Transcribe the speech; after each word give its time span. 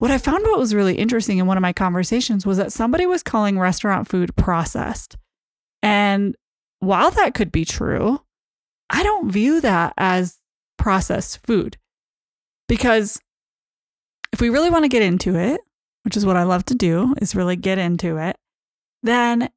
what 0.00 0.10
I 0.10 0.16
found 0.16 0.44
what 0.44 0.58
was 0.58 0.74
really 0.74 0.94
interesting 0.94 1.36
in 1.36 1.46
one 1.46 1.58
of 1.58 1.62
my 1.62 1.74
conversations 1.74 2.46
was 2.46 2.56
that 2.56 2.72
somebody 2.72 3.04
was 3.04 3.22
calling 3.22 3.58
restaurant 3.58 4.08
food 4.08 4.34
processed. 4.34 5.18
And 5.82 6.34
while 6.78 7.10
that 7.10 7.34
could 7.34 7.52
be 7.52 7.66
true, 7.66 8.22
I 8.88 9.02
don't 9.02 9.30
view 9.30 9.60
that 9.60 9.92
as 9.98 10.38
processed 10.78 11.46
food 11.46 11.76
because 12.66 13.20
if 14.32 14.40
we 14.40 14.48
really 14.48 14.70
want 14.70 14.84
to 14.84 14.88
get 14.88 15.02
into 15.02 15.36
it, 15.36 15.60
which 16.04 16.16
is 16.16 16.24
what 16.24 16.36
I 16.36 16.44
love 16.44 16.64
to 16.66 16.74
do, 16.74 17.14
is 17.20 17.34
really 17.34 17.56
get 17.56 17.76
into 17.76 18.16
it, 18.16 18.36
then 19.02 19.50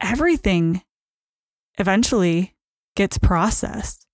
everything 0.00 0.80
eventually 1.78 2.54
gets 2.96 3.18
processed. 3.18 4.06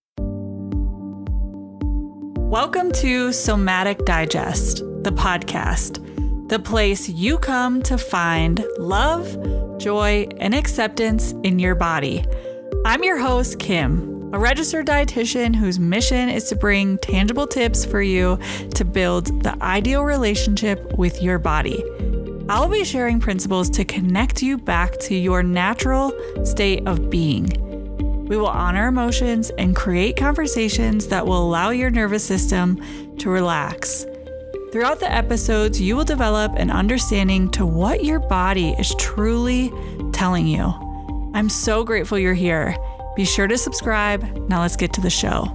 Welcome 2.48 2.92
to 2.92 3.30
Somatic 3.30 4.06
Digest 4.06 4.78
the 5.04 5.10
podcast, 5.10 6.48
the 6.48 6.58
place 6.58 7.06
you 7.06 7.36
come 7.36 7.82
to 7.82 7.98
find 7.98 8.64
love, 8.78 9.78
joy, 9.78 10.26
and 10.38 10.54
acceptance 10.54 11.32
in 11.42 11.58
your 11.58 11.74
body. 11.74 12.24
I'm 12.86 13.04
your 13.04 13.18
host, 13.18 13.58
Kim, 13.58 14.32
a 14.32 14.38
registered 14.38 14.86
dietitian 14.86 15.54
whose 15.54 15.78
mission 15.78 16.30
is 16.30 16.48
to 16.48 16.56
bring 16.56 16.96
tangible 16.96 17.46
tips 17.46 17.84
for 17.84 18.00
you 18.00 18.38
to 18.76 18.82
build 18.82 19.42
the 19.42 19.54
ideal 19.62 20.04
relationship 20.04 20.96
with 20.96 21.22
your 21.22 21.38
body. 21.38 21.84
I'll 22.48 22.70
be 22.70 22.82
sharing 22.82 23.20
principles 23.20 23.68
to 23.70 23.84
connect 23.84 24.42
you 24.42 24.56
back 24.56 24.96
to 25.00 25.14
your 25.14 25.42
natural 25.42 26.14
state 26.46 26.88
of 26.88 27.10
being. 27.10 27.67
We 28.28 28.36
will 28.36 28.46
honor 28.46 28.88
emotions 28.88 29.50
and 29.56 29.74
create 29.74 30.16
conversations 30.16 31.06
that 31.08 31.26
will 31.26 31.42
allow 31.42 31.70
your 31.70 31.90
nervous 31.90 32.22
system 32.22 33.16
to 33.16 33.30
relax. 33.30 34.04
Throughout 34.70 35.00
the 35.00 35.10
episodes, 35.10 35.80
you 35.80 35.96
will 35.96 36.04
develop 36.04 36.52
an 36.56 36.70
understanding 36.70 37.50
to 37.52 37.64
what 37.64 38.04
your 38.04 38.20
body 38.20 38.76
is 38.78 38.94
truly 38.96 39.72
telling 40.12 40.46
you. 40.46 40.74
I'm 41.32 41.48
so 41.48 41.84
grateful 41.84 42.18
you're 42.18 42.34
here. 42.34 42.76
Be 43.16 43.24
sure 43.24 43.46
to 43.46 43.56
subscribe. 43.56 44.22
Now 44.50 44.60
let's 44.60 44.76
get 44.76 44.92
to 44.92 45.00
the 45.00 45.08
show. 45.08 45.54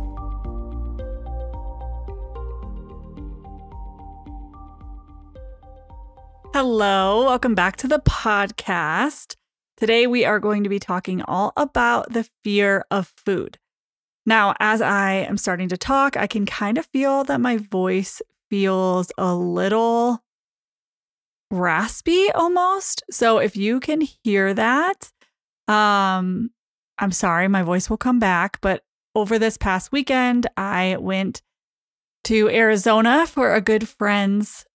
Hello, 6.53 7.25
welcome 7.25 7.53
back 7.53 7.78
to 7.78 7.88
the 7.88 8.00
podcast. 8.00 9.36
Today 9.84 10.08
we 10.08 10.23
are 10.23 10.39
going 10.39 10.64
to 10.64 10.70
be 10.70 10.80
talking 10.80 11.22
all 11.23 11.52
about 11.58 12.14
the 12.14 12.23
fear 12.42 12.86
of 12.89 13.12
food. 13.17 13.59
Now, 14.25 14.56
as 14.62 14.81
I 14.81 15.12
am 15.12 15.36
starting 15.36 15.67
to 15.67 15.75
talk, 15.75 16.16
I 16.16 16.25
can 16.25 16.45
kind 16.45 16.78
of 16.78 16.86
feel 16.86 17.25
that 17.25 17.42
my 17.42 17.58
voice 17.58 18.22
feels 18.50 19.12
a 19.17 19.36
little 19.36 20.23
raspy 21.52 22.31
almost. 22.31 23.03
So 23.12 23.40
if 23.40 23.58
you 23.58 23.81
can 23.81 24.00
hear 24.00 24.53
that, 24.53 25.12
um 25.67 26.52
I'm 26.97 27.12
sorry, 27.12 27.50
my 27.50 27.64
voice 27.64 27.90
will 27.90 27.97
come 27.97 28.20
back, 28.20 28.62
but 28.62 28.86
over 29.16 29.38
this 29.38 29.58
past 29.58 29.92
weekend 29.92 30.47
I 30.56 30.95
went 30.97 31.42
to 32.23 32.47
Arizona 32.47 33.28
for 33.28 33.53
a 33.53 33.59
good 33.59 33.90
friend's 33.90 34.66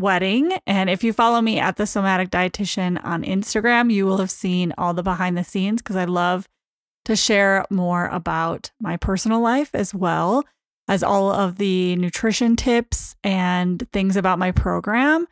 wedding. 0.00 0.52
And 0.66 0.90
if 0.90 1.04
you 1.04 1.12
follow 1.12 1.40
me 1.40 1.58
at 1.58 1.76
the 1.76 1.86
Somatic 1.86 2.30
Dietitian 2.30 3.02
on 3.04 3.22
Instagram, 3.22 3.92
you 3.92 4.06
will 4.06 4.18
have 4.18 4.30
seen 4.30 4.72
all 4.76 4.94
the 4.94 5.02
behind 5.02 5.36
the 5.36 5.44
scenes 5.44 5.80
because 5.80 5.96
I 5.96 6.04
love 6.04 6.48
to 7.04 7.16
share 7.16 7.64
more 7.70 8.06
about 8.06 8.70
my 8.80 8.96
personal 8.96 9.40
life 9.40 9.70
as 9.74 9.94
well 9.94 10.44
as 10.88 11.02
all 11.02 11.30
of 11.30 11.56
the 11.56 11.94
nutrition 11.96 12.56
tips 12.56 13.14
and 13.22 13.86
things 13.92 14.16
about 14.16 14.38
my 14.38 14.50
program. 14.50 15.26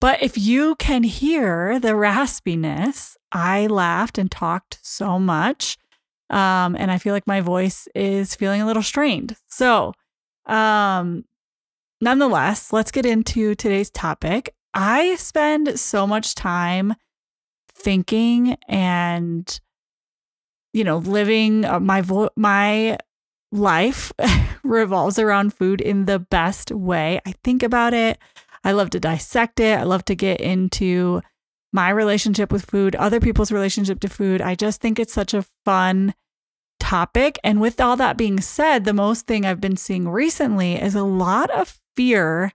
But 0.00 0.22
if 0.22 0.38
you 0.38 0.76
can 0.76 1.02
hear 1.02 1.78
the 1.78 1.90
raspiness, 1.92 3.16
I 3.32 3.66
laughed 3.66 4.18
and 4.18 4.30
talked 4.30 4.78
so 4.82 5.18
much. 5.18 5.76
Um, 6.30 6.76
and 6.76 6.90
I 6.90 6.98
feel 6.98 7.12
like 7.12 7.26
my 7.26 7.40
voice 7.40 7.88
is 7.94 8.34
feeling 8.34 8.60
a 8.60 8.66
little 8.66 8.82
strained. 8.82 9.36
So, 9.48 9.94
um, 10.46 11.24
nonetheless, 12.00 12.72
let's 12.72 12.90
get 12.90 13.06
into 13.06 13.54
today's 13.54 13.90
topic. 13.90 14.54
I 14.74 15.16
spend 15.16 15.78
so 15.78 16.06
much 16.06 16.34
time 16.34 16.94
thinking 17.74 18.56
and 18.68 19.60
you 20.72 20.84
know 20.84 20.98
living 20.98 21.64
uh, 21.64 21.80
my 21.80 22.02
vo- 22.02 22.30
my 22.36 22.98
life 23.52 24.12
revolves 24.62 25.18
around 25.18 25.54
food 25.54 25.80
in 25.80 26.04
the 26.04 26.18
best 26.18 26.70
way. 26.70 27.20
I 27.26 27.34
think 27.42 27.62
about 27.62 27.94
it. 27.94 28.18
I 28.62 28.72
love 28.72 28.90
to 28.90 29.00
dissect 29.00 29.58
it. 29.60 29.78
I 29.78 29.84
love 29.84 30.04
to 30.06 30.14
get 30.14 30.40
into 30.40 31.22
my 31.72 31.90
relationship 31.90 32.52
with 32.52 32.66
food, 32.66 32.94
other 32.96 33.20
people's 33.20 33.52
relationship 33.52 34.00
to 34.00 34.08
food. 34.08 34.40
I 34.40 34.54
just 34.54 34.80
think 34.80 34.98
it's 34.98 35.14
such 35.14 35.34
a 35.34 35.46
fun 35.64 36.14
topic. 36.78 37.38
And 37.44 37.60
with 37.60 37.80
all 37.80 37.96
that 37.96 38.16
being 38.16 38.40
said, 38.40 38.84
the 38.84 38.92
most 38.92 39.26
thing 39.26 39.44
I've 39.46 39.60
been 39.60 39.76
seeing 39.76 40.08
recently 40.08 40.74
is 40.74 40.94
a 40.94 41.04
lot 41.04 41.50
of 41.50 41.78
fear 42.00 42.50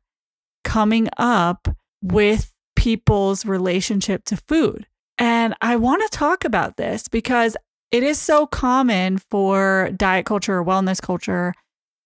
coming 0.63 1.07
up 1.17 1.67
with 2.01 2.51
people's 2.75 3.45
relationship 3.45 4.25
to 4.25 4.35
food. 4.35 4.87
And 5.19 5.53
I 5.61 5.75
want 5.75 6.01
to 6.01 6.17
talk 6.17 6.43
about 6.43 6.77
this 6.77 7.07
because 7.07 7.55
it 7.91 8.01
is 8.01 8.19
so 8.19 8.47
common 8.47 9.19
for 9.19 9.91
diet 9.95 10.25
culture 10.25 10.57
or 10.57 10.65
wellness 10.65 10.99
culture 10.99 11.53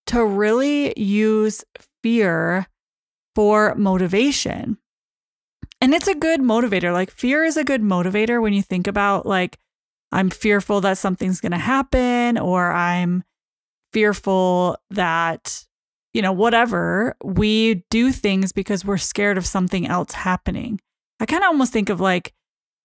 to 0.08 0.26
really 0.26 0.94
use 1.00 1.64
fear 2.04 2.68
for 3.36 3.74
motivation. 3.76 4.78
And 5.80 5.94
it's 5.94 6.10
a 6.10 6.16
good 6.16 6.42
motivator. 6.42 6.92
Like 6.92 7.10
fear 7.10 7.46
is 7.46 7.56
a 7.56 7.64
good 7.64 7.82
motivator 7.82 8.42
when 8.42 8.52
you 8.52 8.62
think 8.62 8.86
about 8.86 9.26
like 9.26 9.58
I'm 10.12 10.30
fearful 10.30 10.82
that 10.82 10.98
something's 10.98 11.40
going 11.40 11.54
to 11.54 11.58
happen 11.58 12.38
or 12.38 12.70
I'm 12.70 13.24
fearful 13.94 14.76
that 14.90 15.69
you 16.20 16.22
know 16.22 16.34
whatever 16.34 17.16
we 17.24 17.86
do 17.90 18.12
things 18.12 18.52
because 18.52 18.84
we're 18.84 18.98
scared 18.98 19.38
of 19.38 19.46
something 19.46 19.88
else 19.88 20.12
happening. 20.12 20.82
I 21.22 21.26
kind 21.26 21.46
of 21.46 21.48
almost 21.48 21.72
think 21.72 21.88
of 21.88 22.02
like 22.02 22.34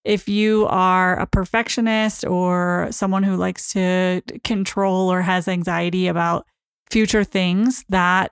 if 0.04 0.28
you 0.28 0.66
are 0.66 1.18
a 1.18 1.26
perfectionist 1.26 2.24
or 2.24 2.86
someone 2.92 3.24
who 3.24 3.34
likes 3.34 3.72
to 3.72 4.22
control 4.44 5.12
or 5.12 5.20
has 5.20 5.48
anxiety 5.48 6.06
about 6.06 6.46
future 6.92 7.24
things, 7.24 7.84
that 7.88 8.30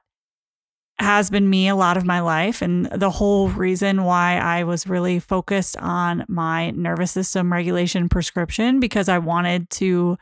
has 1.00 1.30
been 1.30 1.50
me 1.50 1.66
a 1.66 1.74
lot 1.74 1.96
of 1.96 2.04
my 2.04 2.20
life. 2.20 2.62
And 2.62 2.86
the 2.86 3.10
whole 3.10 3.48
reason 3.48 4.04
why 4.04 4.36
I 4.38 4.62
was 4.62 4.86
really 4.86 5.18
focused 5.18 5.76
on 5.78 6.24
my 6.28 6.70
nervous 6.70 7.10
system 7.10 7.52
regulation 7.52 8.08
prescription 8.08 8.78
because 8.78 9.08
I 9.08 9.18
wanted 9.18 9.68
to 9.70 10.16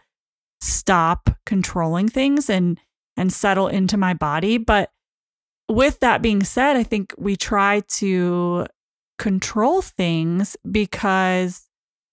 stop 0.62 1.28
controlling 1.44 2.08
things 2.08 2.48
and 2.48 2.80
and 3.20 3.30
settle 3.30 3.68
into 3.68 3.98
my 3.98 4.14
body. 4.14 4.56
But 4.56 4.90
with 5.68 6.00
that 6.00 6.22
being 6.22 6.42
said, 6.42 6.74
I 6.74 6.82
think 6.82 7.12
we 7.18 7.36
try 7.36 7.80
to 7.98 8.66
control 9.18 9.82
things 9.82 10.56
because 10.68 11.68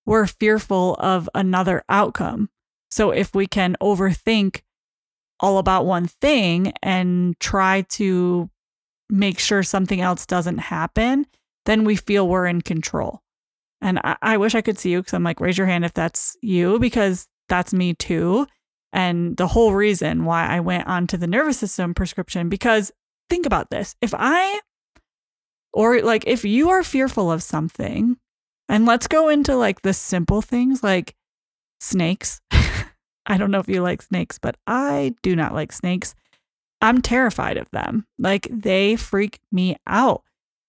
we're 0.05 0.27
fearful 0.27 0.95
of 0.95 1.29
another 1.33 1.85
outcome. 1.87 2.49
So 2.91 3.11
if 3.11 3.33
we 3.33 3.47
can 3.47 3.77
overthink 3.81 4.63
all 5.39 5.59
about 5.59 5.85
one 5.85 6.07
thing 6.07 6.73
and 6.83 7.39
try 7.39 7.83
to 7.91 8.49
make 9.09 9.39
sure 9.39 9.63
something 9.63 10.01
else 10.01 10.25
doesn't 10.25 10.57
happen, 10.57 11.25
then 11.65 11.85
we 11.85 11.95
feel 11.95 12.27
we're 12.27 12.47
in 12.47 12.61
control. 12.61 13.21
And 13.79 13.99
I, 14.03 14.17
I 14.21 14.37
wish 14.37 14.55
I 14.55 14.61
could 14.61 14.77
see 14.77 14.91
you 14.91 14.99
because 14.99 15.13
I'm 15.13 15.23
like, 15.23 15.39
raise 15.39 15.57
your 15.57 15.67
hand 15.67 15.85
if 15.85 15.93
that's 15.93 16.35
you, 16.41 16.79
because 16.79 17.29
that's 17.47 17.71
me 17.71 17.93
too. 17.93 18.45
And 18.93 19.37
the 19.37 19.47
whole 19.47 19.73
reason 19.73 20.25
why 20.25 20.47
I 20.47 20.59
went 20.59 20.87
onto 20.87 21.17
the 21.17 21.27
nervous 21.27 21.57
system 21.59 21.93
prescription, 21.93 22.49
because 22.49 22.91
think 23.29 23.45
about 23.45 23.69
this 23.69 23.95
if 24.01 24.13
I 24.17 24.61
or 25.73 26.01
like 26.01 26.25
if 26.25 26.45
you 26.45 26.69
are 26.69 26.83
fearful 26.83 27.31
of 27.31 27.43
something, 27.43 28.17
and 28.69 28.85
let's 28.85 29.07
go 29.07 29.29
into 29.29 29.55
like 29.55 29.81
the 29.81 29.93
simple 29.93 30.41
things 30.41 30.83
like 30.83 31.15
snakes. 31.79 32.41
I 33.25 33.37
don't 33.37 33.51
know 33.51 33.59
if 33.59 33.67
you 33.67 33.81
like 33.81 34.01
snakes, 34.01 34.39
but 34.39 34.57
I 34.65 35.13
do 35.21 35.35
not 35.35 35.53
like 35.53 35.71
snakes. 35.71 36.15
I'm 36.81 37.01
terrified 37.01 37.57
of 37.57 37.69
them. 37.71 38.05
Like 38.17 38.47
they 38.51 38.95
freak 38.95 39.39
me 39.51 39.75
out. 39.85 40.23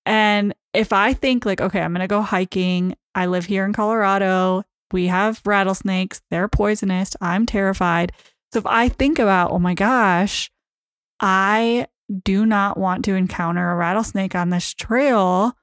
And 0.04 0.54
if 0.74 0.92
I 0.92 1.12
think 1.12 1.44
like, 1.44 1.60
okay, 1.60 1.80
I'm 1.80 1.92
going 1.92 2.00
to 2.00 2.08
go 2.08 2.22
hiking. 2.22 2.96
I 3.14 3.26
live 3.26 3.44
here 3.44 3.64
in 3.64 3.72
Colorado. 3.72 4.64
We 4.92 5.08
have 5.08 5.42
rattlesnakes. 5.44 6.20
They're 6.30 6.48
poisonous. 6.48 7.16
I'm 7.20 7.46
terrified. 7.46 8.12
So 8.52 8.58
if 8.58 8.66
I 8.66 8.88
think 8.88 9.18
about, 9.18 9.50
oh 9.50 9.58
my 9.58 9.74
gosh, 9.74 10.50
I 11.20 11.86
do 12.24 12.46
not 12.46 12.78
want 12.78 13.04
to 13.04 13.14
encounter 13.14 13.70
a 13.70 13.76
rattlesnake 13.76 14.34
on 14.34 14.50
this 14.50 14.72
trail. 14.72 15.54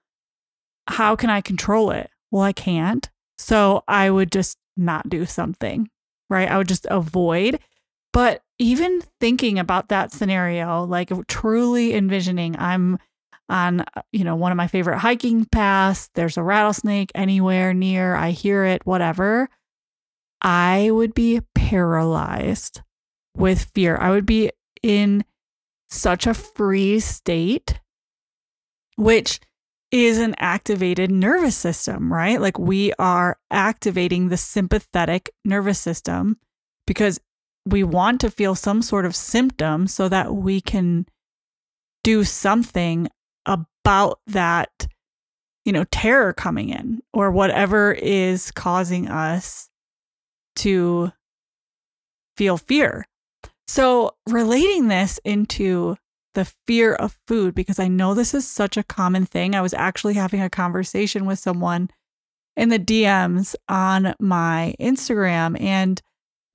How 0.88 1.16
can 1.16 1.30
I 1.30 1.42
control 1.42 1.92
it? 1.92 2.10
Well, 2.32 2.44
I 2.44 2.54
can't. 2.54 3.10
So 3.38 3.84
I 3.88 4.10
would 4.10 4.32
just 4.32 4.58
not 4.78 5.10
do 5.10 5.26
something, 5.26 5.90
right? 6.30 6.50
I 6.50 6.58
would 6.58 6.68
just 6.68 6.86
avoid. 6.90 7.60
But 8.14 8.44
even 8.60 9.02
thinking 9.20 9.60
about 9.60 9.90
that 9.90 10.12
scenario, 10.12 10.84
like 10.84 11.12
truly 11.28 11.94
envisioning 11.94 12.56
I'm 12.58 13.00
on, 13.50 13.82
uh, 13.82 14.02
you 14.12 14.24
know, 14.24 14.36
one 14.36 14.52
of 14.52 14.58
my 14.58 14.68
favorite 14.68 15.00
hiking 15.00 15.46
paths, 15.46 16.10
there's 16.16 16.38
a 16.38 16.44
rattlesnake 16.44 17.12
anywhere 17.14 17.74
near, 17.74 18.16
I 18.16 18.32
hear 18.32 18.66
it, 18.66 18.86
whatever, 18.86 19.50
I 20.42 20.90
would 20.92 21.14
be 21.14 21.42
paralyzed 21.54 22.82
with 23.36 23.72
fear. 23.74 23.98
I 23.98 24.12
would 24.12 24.26
be 24.26 24.52
in 24.82 25.26
such 25.90 26.28
a 26.28 26.34
freeze 26.34 27.06
state, 27.06 27.80
which 28.96 29.40
is 29.92 30.20
an 30.20 30.36
activated 30.40 31.12
nervous 31.12 31.56
system, 31.56 32.12
right? 32.12 32.42
Like 32.42 32.60
we 32.60 32.92
are 33.00 33.38
activating 33.52 34.30
the 34.30 34.38
sympathetic 34.38 35.30
nervous 35.44 35.80
system 35.80 36.38
because 36.88 37.20
we 37.66 37.84
want 37.84 38.22
to 38.22 38.32
feel 38.32 38.56
some 38.56 38.82
sort 38.82 39.06
of 39.06 39.16
symptom 39.16 39.88
so 39.88 40.10
that 40.10 40.36
we 40.36 40.62
can 40.62 41.06
do 42.04 42.24
something 42.24 43.08
about 43.86 44.20
that, 44.26 44.88
you 45.64 45.72
know, 45.72 45.84
terror 45.92 46.34
coming 46.34 46.70
in 46.70 47.04
or 47.14 47.30
whatever 47.30 47.92
is 47.92 48.50
causing 48.50 49.08
us 49.08 49.70
to 50.56 51.12
feel 52.36 52.58
fear. 52.58 53.06
So, 53.68 54.16
relating 54.28 54.88
this 54.88 55.20
into 55.24 55.98
the 56.34 56.46
fear 56.66 56.96
of 56.96 57.18
food, 57.28 57.54
because 57.54 57.80
I 57.80 57.88
know 57.88 58.16
this 58.16 58.34
is 58.34 58.48
such 58.48 58.76
a 58.76 58.84
common 58.84 59.26
thing. 59.28 59.54
I 59.54 59.62
was 59.62 59.74
actually 59.76 60.16
having 60.16 60.42
a 60.42 60.50
conversation 60.50 61.26
with 61.26 61.38
someone 61.38 61.90
in 62.58 62.70
the 62.70 62.80
DMs 62.80 63.56
on 63.70 64.16
my 64.20 64.74
Instagram, 64.80 65.62
and 65.62 66.02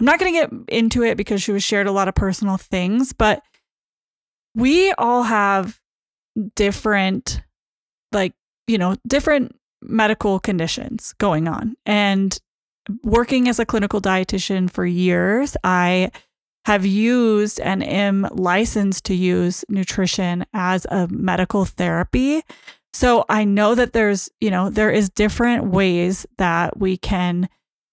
I'm 0.01 0.07
not 0.07 0.19
going 0.19 0.35
to 0.35 0.41
get 0.41 0.75
into 0.75 1.05
it 1.05 1.17
because 1.17 1.43
she 1.43 1.53
was 1.53 1.63
shared 1.63 1.87
a 1.87 1.93
lot 1.93 2.09
of 2.09 2.15
personal 2.15 2.57
things, 2.57 3.13
but 3.13 3.41
we 4.55 4.93
all 4.93 5.23
have 5.23 5.81
different, 6.55 7.43
like, 8.13 8.33
you 8.67 8.79
know, 8.79 8.97
different 9.07 9.57
medical 9.83 10.39
conditions 10.39 11.15
going 11.19 11.49
on. 11.49 11.75
And 11.87 12.39
working 13.03 13.49
as 13.49 13.59
a 13.59 13.67
clinical 13.67 14.01
dietitian 14.01 14.71
for 14.71 14.85
years, 14.85 15.57
I 15.65 16.11
have 16.67 16.85
used 16.85 17.59
and 17.61 17.83
am 17.83 18.29
licensed 18.33 19.05
to 19.05 19.15
use 19.15 19.65
nutrition 19.69 20.45
as 20.53 20.87
a 20.91 21.09
medical 21.09 21.65
therapy. 21.65 22.43
So 22.93 23.25
I 23.29 23.45
know 23.45 23.75
that 23.75 23.93
there's, 23.93 24.29
you 24.41 24.51
know, 24.51 24.69
there 24.69 24.91
is 24.91 25.09
different 25.09 25.67
ways 25.67 26.27
that 26.39 26.79
we 26.79 26.97
can 26.97 27.49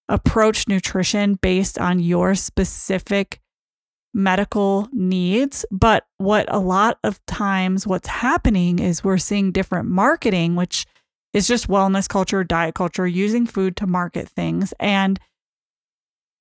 approach 0.08 0.68
nutrition 0.68 1.34
based 1.34 1.78
on 1.78 1.98
your 1.98 2.34
specific 2.34 3.40
medical 4.14 4.88
needs. 4.92 5.64
But 5.70 6.06
what 6.16 6.46
a 6.48 6.58
lot 6.58 6.98
of 7.04 7.24
times 7.26 7.86
what's 7.86 8.08
happening 8.08 8.78
is 8.78 9.04
we're 9.04 9.18
seeing 9.18 9.52
different 9.52 9.88
marketing, 9.88 10.56
which 10.56 10.86
is 11.32 11.46
just 11.46 11.68
wellness 11.68 12.08
culture, 12.08 12.42
diet 12.44 12.74
culture, 12.74 13.06
using 13.06 13.46
food 13.46 13.76
to 13.76 13.86
market 13.86 14.28
things. 14.28 14.72
And 14.80 15.20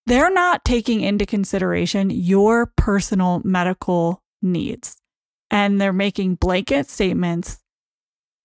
they're 0.05 0.31
not 0.31 0.63
taking 0.63 1.01
into 1.01 1.25
consideration 1.25 2.09
your 2.09 2.71
personal 2.77 3.41
medical 3.43 4.23
needs. 4.41 4.95
And 5.51 5.79
they're 5.79 5.93
making 5.93 6.35
blanket 6.35 6.89
statements, 6.89 7.59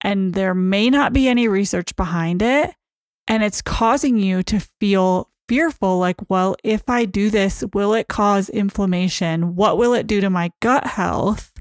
and 0.02 0.34
there 0.34 0.54
may 0.54 0.88
not 0.88 1.12
be 1.12 1.26
any 1.28 1.48
research 1.48 1.96
behind 1.96 2.42
it. 2.42 2.74
And 3.26 3.42
it's 3.42 3.60
causing 3.60 4.18
you 4.18 4.44
to 4.44 4.60
feel 4.78 5.28
fearful 5.52 5.98
like, 5.98 6.16
well, 6.30 6.56
if 6.64 6.88
I 6.88 7.04
do 7.04 7.28
this, 7.28 7.62
will 7.74 7.92
it 7.92 8.08
cause 8.08 8.48
inflammation? 8.48 9.54
What 9.54 9.76
will 9.76 9.92
it 9.92 10.06
do 10.06 10.18
to 10.22 10.30
my 10.30 10.50
gut 10.62 10.86
health? 10.86 11.52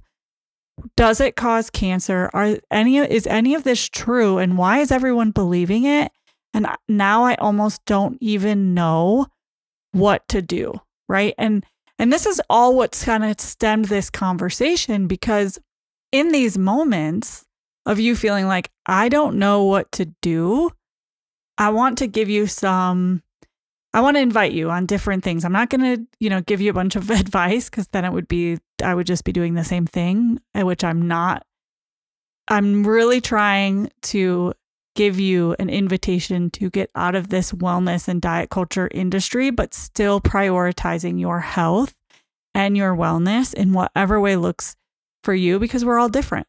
Does 0.96 1.20
it 1.20 1.36
cause 1.36 1.70
cancer? 1.70 2.30
Are 2.34 2.58
any 2.72 3.00
is 3.00 3.28
any 3.28 3.54
of 3.54 3.66
this 3.66 3.90
true 3.90 4.38
and 4.38 4.58
why 4.58 4.80
is 4.80 4.94
everyone 4.94 5.32
believing 5.32 5.84
it? 5.84 6.10
And 6.54 6.68
now 6.88 7.26
I 7.26 7.36
almost 7.36 7.84
don't 7.84 8.18
even 8.22 8.74
know 8.74 9.28
what 9.92 10.26
to 10.30 10.42
do, 10.42 10.80
right? 11.10 11.36
And 11.38 11.66
and 12.00 12.14
this 12.14 12.26
is 12.26 12.42
all 12.50 12.78
what's 12.78 13.04
kind 13.04 13.26
of 13.26 13.42
stemmed 13.42 13.86
this 13.86 14.10
conversation 14.10 15.08
because 15.08 15.60
in 16.14 16.32
these 16.32 16.58
moments 16.58 17.46
of 17.86 18.00
you 18.00 18.16
feeling 18.16 18.48
like 18.48 18.70
I 18.86 19.10
don't 19.10 19.38
know 19.38 19.66
what 19.66 19.92
to 19.94 20.06
do, 20.22 20.72
I 21.58 21.72
want 21.72 21.98
to 21.98 22.08
give 22.08 22.30
you 22.30 22.48
some 22.48 23.22
I 23.94 24.02
want 24.02 24.16
to 24.16 24.22
invite 24.22 24.54
you 24.54 24.70
on 24.70 24.86
different 24.86 25.24
things. 25.24 25.44
I'm 25.44 25.52
not 25.52 25.70
going 25.70 25.82
to, 25.82 26.08
you 26.20 26.30
know, 26.30 26.42
give 26.42 26.62
you 26.62 26.70
a 26.70 26.74
bunch 26.74 26.96
of 26.96 27.10
advice 27.10 27.70
cuz 27.70 27.88
then 27.92 28.06
it 28.06 28.14
would 28.14 28.28
be 28.28 28.58
I 28.84 28.96
would 28.96 29.08
just 29.08 29.24
be 29.24 29.34
doing 29.34 29.54
the 29.54 29.64
same 29.64 29.86
thing, 29.86 30.40
eh, 30.56 30.64
which 30.64 30.84
I'm 30.84 31.08
not 31.08 31.46
I'm 32.48 32.86
really 32.86 33.22
trying 33.22 33.92
to 34.04 34.54
give 34.96 35.20
you 35.20 35.56
an 35.58 35.70
invitation 35.70 36.50
to 36.52 36.70
get 36.70 36.90
out 36.96 37.16
of 37.16 37.30
this 37.30 37.52
wellness 37.54 38.08
and 38.08 38.22
diet 38.22 38.50
culture 38.50 38.90
industry, 38.92 39.50
but 39.50 39.74
still 39.74 40.20
prioritizing 40.20 41.20
your 41.20 41.40
health 41.40 41.96
and 42.54 42.76
your 42.76 42.96
wellness 42.96 43.54
in 43.54 43.74
whatever 43.74 44.20
way 44.20 44.36
looks 44.36 44.76
for 45.24 45.34
you 45.34 45.60
because 45.60 45.86
we're 45.86 46.00
all 46.00 46.10
different. 46.10 46.48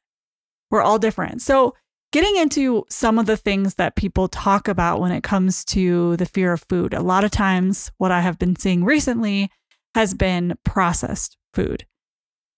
We're 0.70 0.82
all 0.82 0.98
different. 0.98 1.42
So, 1.42 1.74
getting 2.12 2.36
into 2.36 2.84
some 2.88 3.18
of 3.18 3.26
the 3.26 3.36
things 3.36 3.74
that 3.74 3.96
people 3.96 4.28
talk 4.28 4.68
about 4.68 5.00
when 5.00 5.12
it 5.12 5.24
comes 5.24 5.64
to 5.64 6.16
the 6.18 6.26
fear 6.26 6.52
of 6.52 6.64
food, 6.68 6.94
a 6.94 7.02
lot 7.02 7.24
of 7.24 7.30
times 7.30 7.90
what 7.96 8.12
I 8.12 8.20
have 8.20 8.38
been 8.38 8.54
seeing 8.54 8.84
recently 8.84 9.50
has 9.94 10.14
been 10.14 10.54
processed 10.64 11.36
food. 11.54 11.86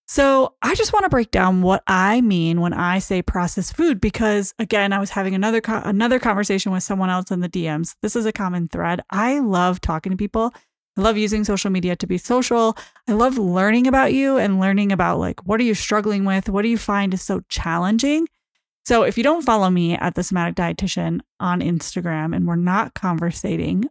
So, 0.07 0.53
I 0.61 0.75
just 0.75 0.93
want 0.93 1.05
to 1.05 1.09
break 1.09 1.31
down 1.31 1.63
what 1.63 1.81
I 1.87 2.21
mean 2.21 2.61
when 2.61 2.73
I 2.73 2.99
say 2.99 3.23
processed 3.23 3.75
food 3.75 3.99
because 3.99 4.53
again, 4.59 4.93
I 4.93 4.99
was 4.99 5.09
having 5.09 5.33
another 5.33 5.61
co- 5.61 5.81
another 5.83 6.19
conversation 6.19 6.71
with 6.71 6.83
someone 6.83 7.09
else 7.09 7.31
in 7.31 7.39
the 7.39 7.49
DMs. 7.49 7.95
This 8.03 8.15
is 8.15 8.27
a 8.27 8.31
common 8.31 8.67
thread. 8.67 9.01
I 9.09 9.39
love 9.39 9.81
talking 9.81 10.11
to 10.11 10.17
people. 10.17 10.53
I 10.95 11.01
love 11.01 11.17
using 11.17 11.43
social 11.43 11.71
media 11.71 11.95
to 11.95 12.07
be 12.07 12.19
social. 12.19 12.77
I 13.07 13.13
love 13.13 13.39
learning 13.39 13.87
about 13.87 14.13
you 14.13 14.37
and 14.37 14.59
learning 14.59 14.91
about 14.91 15.17
like 15.17 15.43
what 15.47 15.59
are 15.59 15.63
you 15.63 15.73
struggling 15.73 16.23
with? 16.23 16.49
What 16.49 16.61
do 16.61 16.67
you 16.67 16.77
find 16.77 17.11
is 17.11 17.23
so 17.23 17.41
challenging? 17.49 18.27
So, 18.85 19.01
if 19.03 19.17
you 19.17 19.23
don't 19.23 19.41
follow 19.41 19.69
me 19.69 19.95
at 19.95 20.13
the 20.13 20.23
somatic 20.23 20.55
dietitian 20.55 21.21
on 21.39 21.61
Instagram 21.61 22.35
and 22.35 22.47
we're 22.47 22.55
not 22.55 22.93
conversating, 22.93 23.89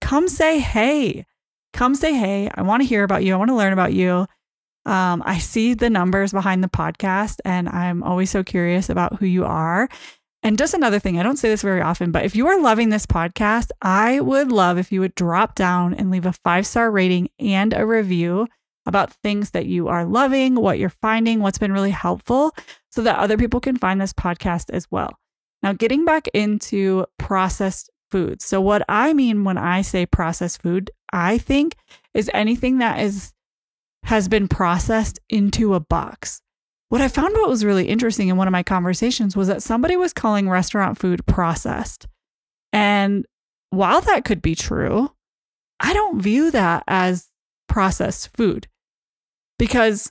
come 0.00 0.28
say 0.28 0.60
hey. 0.60 1.26
Come 1.72 1.94
say 1.94 2.14
hey. 2.14 2.48
I 2.54 2.62
want 2.62 2.82
to 2.82 2.88
hear 2.88 3.02
about 3.02 3.24
you. 3.24 3.34
I 3.34 3.36
want 3.36 3.50
to 3.50 3.56
learn 3.56 3.72
about 3.72 3.92
you. 3.92 4.26
Um, 4.86 5.20
I 5.26 5.38
see 5.38 5.74
the 5.74 5.90
numbers 5.90 6.32
behind 6.32 6.62
the 6.62 6.68
podcast, 6.68 7.40
and 7.44 7.68
I'm 7.68 8.04
always 8.04 8.30
so 8.30 8.44
curious 8.44 8.88
about 8.88 9.16
who 9.18 9.26
you 9.26 9.44
are. 9.44 9.88
And 10.44 10.56
just 10.56 10.74
another 10.74 11.00
thing, 11.00 11.18
I 11.18 11.24
don't 11.24 11.38
say 11.38 11.48
this 11.48 11.62
very 11.62 11.80
often, 11.80 12.12
but 12.12 12.24
if 12.24 12.36
you 12.36 12.46
are 12.46 12.60
loving 12.60 12.90
this 12.90 13.04
podcast, 13.04 13.70
I 13.82 14.20
would 14.20 14.52
love 14.52 14.78
if 14.78 14.92
you 14.92 15.00
would 15.00 15.16
drop 15.16 15.56
down 15.56 15.92
and 15.92 16.12
leave 16.12 16.24
a 16.24 16.32
five 16.32 16.68
star 16.68 16.88
rating 16.88 17.30
and 17.40 17.74
a 17.74 17.84
review 17.84 18.46
about 18.86 19.12
things 19.12 19.50
that 19.50 19.66
you 19.66 19.88
are 19.88 20.04
loving, 20.04 20.54
what 20.54 20.78
you're 20.78 20.88
finding, 20.88 21.40
what's 21.40 21.58
been 21.58 21.72
really 21.72 21.90
helpful, 21.90 22.54
so 22.96 23.02
that 23.02 23.18
other 23.18 23.36
people 23.36 23.60
can 23.60 23.76
find 23.76 24.00
this 24.00 24.14
podcast 24.14 24.70
as 24.70 24.90
well. 24.90 25.18
Now, 25.62 25.74
getting 25.74 26.06
back 26.06 26.28
into 26.28 27.04
processed 27.18 27.90
foods. 28.10 28.44
So, 28.44 28.60
what 28.60 28.82
I 28.88 29.12
mean 29.12 29.44
when 29.44 29.58
I 29.58 29.82
say 29.82 30.06
processed 30.06 30.62
food, 30.62 30.90
I 31.12 31.38
think 31.38 31.76
is 32.14 32.30
anything 32.32 32.78
that 32.78 33.00
is 33.00 33.34
has 34.04 34.28
been 34.28 34.48
processed 34.48 35.18
into 35.28 35.74
a 35.74 35.80
box. 35.80 36.40
What 36.88 37.00
I 37.00 37.08
found 37.08 37.34
what 37.34 37.48
was 37.48 37.64
really 37.64 37.88
interesting 37.88 38.28
in 38.28 38.36
one 38.36 38.48
of 38.48 38.52
my 38.52 38.62
conversations 38.62 39.36
was 39.36 39.48
that 39.48 39.62
somebody 39.62 39.96
was 39.96 40.12
calling 40.12 40.48
restaurant 40.48 40.98
food 40.98 41.26
processed. 41.26 42.06
And 42.72 43.26
while 43.70 44.00
that 44.02 44.24
could 44.24 44.40
be 44.40 44.54
true, 44.54 45.10
I 45.80 45.92
don't 45.92 46.22
view 46.22 46.50
that 46.52 46.84
as 46.86 47.28
processed 47.68 48.34
food 48.36 48.68
because 49.58 50.08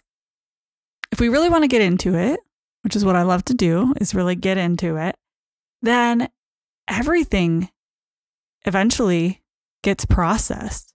if 1.12 1.22
we 1.22 1.30
really 1.30 1.50
want 1.50 1.64
to 1.64 1.70
get 1.70 1.82
into 1.82 2.16
it, 2.16 2.42
which 2.86 2.96
is 2.96 3.04
what 3.04 3.16
I 3.16 3.24
love 3.24 3.44
to 3.46 3.56
do, 3.56 3.96
is 4.00 4.14
really 4.14 4.36
get 4.36 4.60
into 4.60 4.96
it, 4.96 5.16
then 5.82 6.30
everything 6.88 7.70
eventually 8.66 9.42
gets 9.82 10.06
processed. 10.06 10.94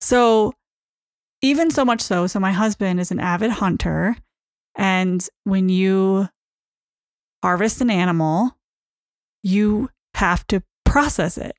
So 0.00 0.52
even 1.42 1.70
so 1.70 1.84
much 1.84 2.00
so, 2.00 2.26
so 2.26 2.40
my 2.40 2.50
husband 2.50 2.98
is 2.98 3.12
an 3.12 3.20
avid 3.20 3.52
hunter. 3.52 4.16
And 4.74 5.24
when 5.44 5.68
you 5.68 6.28
harvest 7.40 7.80
an 7.80 7.88
animal, 7.90 8.56
you 9.44 9.90
have 10.14 10.44
to 10.48 10.60
process 10.84 11.38
it. 11.38 11.54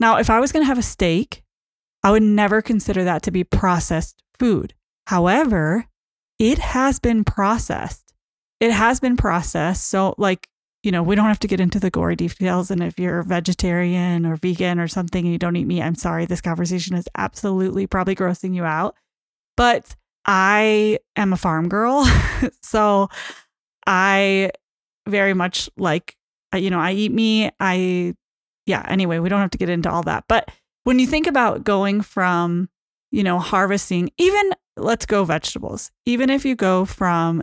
Now, 0.00 0.18
if 0.18 0.28
I 0.28 0.38
was 0.38 0.52
going 0.52 0.64
to 0.64 0.68
have 0.68 0.78
a 0.78 0.82
steak, 0.82 1.42
I 2.02 2.10
would 2.10 2.22
never 2.22 2.60
consider 2.60 3.04
that 3.04 3.22
to 3.22 3.30
be 3.30 3.42
processed 3.42 4.22
food. 4.38 4.74
However, 5.06 5.86
it 6.38 6.58
has 6.58 7.00
been 7.00 7.24
processed. 7.24 8.11
It 8.62 8.70
has 8.70 9.00
been 9.00 9.16
processed. 9.16 9.88
So, 9.88 10.14
like, 10.18 10.48
you 10.84 10.92
know, 10.92 11.02
we 11.02 11.16
don't 11.16 11.26
have 11.26 11.40
to 11.40 11.48
get 11.48 11.58
into 11.58 11.80
the 11.80 11.90
gory 11.90 12.14
details. 12.14 12.70
And 12.70 12.80
if 12.80 12.96
you're 12.96 13.24
vegetarian 13.24 14.24
or 14.24 14.36
vegan 14.36 14.78
or 14.78 14.86
something 14.86 15.24
and 15.24 15.32
you 15.32 15.38
don't 15.38 15.56
eat 15.56 15.66
meat, 15.66 15.82
I'm 15.82 15.96
sorry, 15.96 16.26
this 16.26 16.40
conversation 16.40 16.94
is 16.94 17.08
absolutely 17.16 17.88
probably 17.88 18.14
grossing 18.14 18.54
you 18.54 18.62
out. 18.62 18.94
But 19.56 19.96
I 20.26 21.00
am 21.16 21.32
a 21.32 21.36
farm 21.36 21.68
girl. 21.68 22.08
so 22.62 23.08
I 23.84 24.52
very 25.08 25.34
much 25.34 25.68
like, 25.76 26.14
uh, 26.54 26.58
you 26.58 26.70
know, 26.70 26.78
I 26.78 26.92
eat 26.92 27.10
meat. 27.10 27.50
I, 27.58 28.14
yeah, 28.66 28.86
anyway, 28.88 29.18
we 29.18 29.28
don't 29.28 29.40
have 29.40 29.50
to 29.50 29.58
get 29.58 29.70
into 29.70 29.90
all 29.90 30.04
that. 30.04 30.26
But 30.28 30.52
when 30.84 31.00
you 31.00 31.08
think 31.08 31.26
about 31.26 31.64
going 31.64 32.00
from, 32.00 32.68
you 33.10 33.24
know, 33.24 33.40
harvesting, 33.40 34.12
even 34.18 34.52
let's 34.76 35.04
go 35.04 35.24
vegetables, 35.24 35.90
even 36.06 36.30
if 36.30 36.44
you 36.44 36.54
go 36.54 36.84
from 36.84 37.42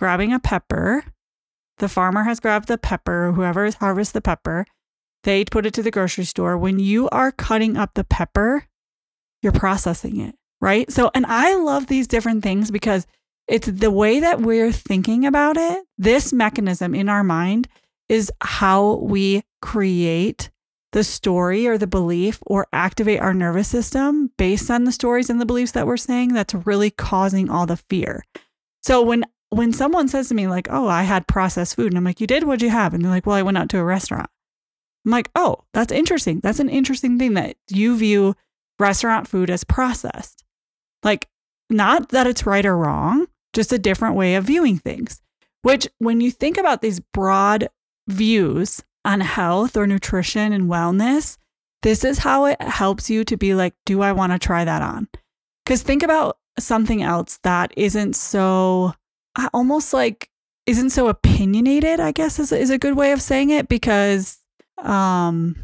grabbing 0.00 0.32
a 0.32 0.40
pepper, 0.40 1.04
the 1.76 1.88
farmer 1.88 2.24
has 2.24 2.40
grabbed 2.40 2.68
the 2.68 2.78
pepper, 2.78 3.32
whoever 3.32 3.66
has 3.66 3.74
harvested 3.74 4.14
the 4.14 4.22
pepper, 4.22 4.64
they 5.24 5.44
put 5.44 5.66
it 5.66 5.74
to 5.74 5.82
the 5.82 5.90
grocery 5.90 6.24
store. 6.24 6.56
When 6.56 6.78
you 6.78 7.10
are 7.10 7.30
cutting 7.30 7.76
up 7.76 7.92
the 7.92 8.04
pepper, 8.04 8.64
you're 9.42 9.52
processing 9.52 10.18
it, 10.18 10.34
right? 10.58 10.90
So, 10.90 11.10
and 11.14 11.26
I 11.26 11.54
love 11.54 11.86
these 11.86 12.08
different 12.08 12.42
things 12.42 12.70
because 12.70 13.06
it's 13.46 13.66
the 13.66 13.90
way 13.90 14.20
that 14.20 14.40
we're 14.40 14.72
thinking 14.72 15.26
about 15.26 15.58
it. 15.58 15.84
This 15.98 16.32
mechanism 16.32 16.94
in 16.94 17.10
our 17.10 17.22
mind 17.22 17.68
is 18.08 18.32
how 18.40 18.94
we 19.02 19.42
create 19.60 20.48
the 20.92 21.04
story 21.04 21.66
or 21.66 21.76
the 21.76 21.86
belief 21.86 22.38
or 22.46 22.66
activate 22.72 23.20
our 23.20 23.34
nervous 23.34 23.68
system 23.68 24.30
based 24.38 24.70
on 24.70 24.84
the 24.84 24.92
stories 24.92 25.28
and 25.28 25.42
the 25.42 25.46
beliefs 25.46 25.72
that 25.72 25.86
we're 25.86 25.98
saying 25.98 26.32
that's 26.32 26.54
really 26.54 26.90
causing 26.90 27.50
all 27.50 27.66
the 27.66 27.76
fear. 27.76 28.24
So 28.82 29.02
when 29.02 29.24
when 29.50 29.72
someone 29.72 30.08
says 30.08 30.28
to 30.28 30.34
me 30.34 30.46
like, 30.46 30.68
"Oh, 30.70 30.88
I 30.88 31.02
had 31.02 31.26
processed 31.26 31.76
food." 31.76 31.88
And 31.88 31.98
I'm 31.98 32.04
like, 32.04 32.20
"You 32.20 32.26
did? 32.26 32.44
What'd 32.44 32.62
you 32.62 32.70
have?" 32.70 32.94
And 32.94 33.04
they're 33.04 33.10
like, 33.10 33.26
"Well, 33.26 33.36
I 33.36 33.42
went 33.42 33.58
out 33.58 33.68
to 33.70 33.78
a 33.78 33.84
restaurant." 33.84 34.30
I'm 35.04 35.12
like, 35.12 35.30
"Oh, 35.34 35.64
that's 35.72 35.92
interesting. 35.92 36.40
That's 36.40 36.60
an 36.60 36.68
interesting 36.68 37.18
thing 37.18 37.34
that 37.34 37.56
you 37.68 37.96
view 37.96 38.34
restaurant 38.78 39.28
food 39.28 39.50
as 39.50 39.64
processed." 39.64 40.44
Like 41.02 41.28
not 41.70 42.08
that 42.10 42.26
it's 42.26 42.46
right 42.46 42.66
or 42.66 42.76
wrong, 42.76 43.26
just 43.52 43.72
a 43.72 43.78
different 43.78 44.16
way 44.16 44.34
of 44.34 44.44
viewing 44.44 44.78
things. 44.78 45.20
Which 45.62 45.88
when 45.98 46.20
you 46.20 46.30
think 46.30 46.56
about 46.56 46.82
these 46.82 47.00
broad 47.00 47.68
views 48.08 48.82
on 49.04 49.20
health 49.20 49.76
or 49.76 49.86
nutrition 49.86 50.52
and 50.52 50.64
wellness, 50.64 51.36
this 51.82 52.04
is 52.04 52.18
how 52.18 52.46
it 52.46 52.60
helps 52.60 53.08
you 53.08 53.24
to 53.24 53.36
be 53.36 53.54
like, 53.54 53.74
do 53.86 54.02
I 54.02 54.12
want 54.12 54.32
to 54.32 54.38
try 54.38 54.64
that 54.64 54.82
on? 54.82 55.08
Because 55.64 55.82
think 55.82 56.02
about 56.02 56.38
something 56.58 57.02
else 57.02 57.38
that 57.42 57.72
isn't 57.76 58.16
so 58.16 58.94
almost 59.52 59.92
like 59.92 60.28
isn't 60.66 60.90
so 60.90 61.08
opinionated, 61.08 62.00
I 62.00 62.12
guess 62.12 62.38
is, 62.38 62.52
is 62.52 62.70
a 62.70 62.78
good 62.78 62.96
way 62.96 63.12
of 63.12 63.22
saying 63.22 63.50
it 63.50 63.68
because 63.68 64.38
um 64.78 65.56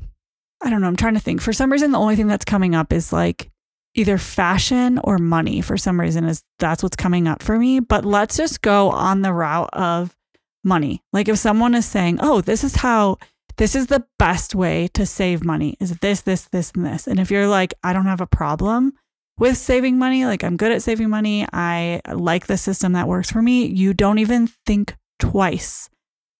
I 0.62 0.70
don't 0.70 0.80
know, 0.80 0.88
I'm 0.88 0.96
trying 0.96 1.14
to 1.14 1.20
think. 1.20 1.40
For 1.40 1.52
some 1.52 1.70
reason 1.70 1.92
the 1.92 1.98
only 1.98 2.16
thing 2.16 2.28
that's 2.28 2.44
coming 2.44 2.74
up 2.74 2.92
is 2.92 3.12
like 3.12 3.50
either 3.94 4.18
fashion 4.18 4.98
or 5.04 5.18
money 5.18 5.60
for 5.60 5.76
some 5.76 6.00
reason 6.00 6.24
is 6.24 6.42
that's 6.58 6.82
what's 6.82 6.96
coming 6.96 7.26
up 7.26 7.42
for 7.42 7.58
me, 7.58 7.80
but 7.80 8.04
let's 8.04 8.36
just 8.36 8.62
go 8.62 8.90
on 8.90 9.22
the 9.22 9.32
route 9.32 9.70
of 9.72 10.16
money. 10.64 11.02
Like 11.12 11.28
if 11.28 11.38
someone 11.38 11.74
is 11.74 11.86
saying, 11.86 12.18
"Oh, 12.20 12.40
this 12.40 12.64
is 12.64 12.76
how 12.76 13.18
this 13.56 13.74
is 13.74 13.86
the 13.86 14.04
best 14.18 14.54
way 14.54 14.88
to 14.88 15.06
save 15.06 15.44
money 15.44 15.76
is 15.80 15.96
this 15.98 16.22
this 16.22 16.44
this 16.48 16.72
and 16.74 16.84
this." 16.84 17.06
And 17.06 17.18
if 17.18 17.30
you're 17.30 17.48
like, 17.48 17.74
"I 17.82 17.92
don't 17.92 18.06
have 18.06 18.20
a 18.20 18.26
problem 18.26 18.94
with 19.38 19.56
saving 19.56 19.98
money, 19.98 20.24
like 20.24 20.42
I'm 20.42 20.56
good 20.56 20.72
at 20.72 20.82
saving 20.82 21.10
money, 21.10 21.46
I 21.52 22.00
like 22.12 22.46
the 22.46 22.56
system 22.56 22.92
that 22.92 23.08
works 23.08 23.30
for 23.30 23.42
me," 23.42 23.66
you 23.66 23.94
don't 23.94 24.18
even 24.18 24.48
think 24.66 24.96
twice 25.18 25.88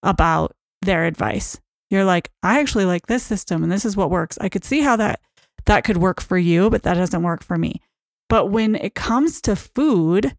about 0.03 0.53
their 0.83 1.05
advice. 1.07 1.61
You're 1.91 2.05
like, 2.05 2.31
"I 2.43 2.61
actually 2.61 2.85
like 2.85 3.07
this 3.07 3.23
system 3.23 3.63
and 3.63 3.71
this 3.71 3.85
is 3.85 3.97
what 3.97 4.11
works." 4.11 4.39
I 4.41 4.49
could 4.49 4.65
see 4.65 4.81
how 4.81 4.97
that 4.97 5.21
that 5.67 5.85
could 5.85 5.97
work 5.97 6.21
for 6.21 6.39
you, 6.39 6.71
but 6.71 6.83
that 6.85 6.95
doesn't 6.95 7.23
work 7.23 7.43
for 7.43 7.59
me. 7.59 7.81
But 8.29 8.47
when 8.47 8.75
it 8.75 8.95
comes 8.95 9.41
to 9.43 9.57
food, 9.57 10.37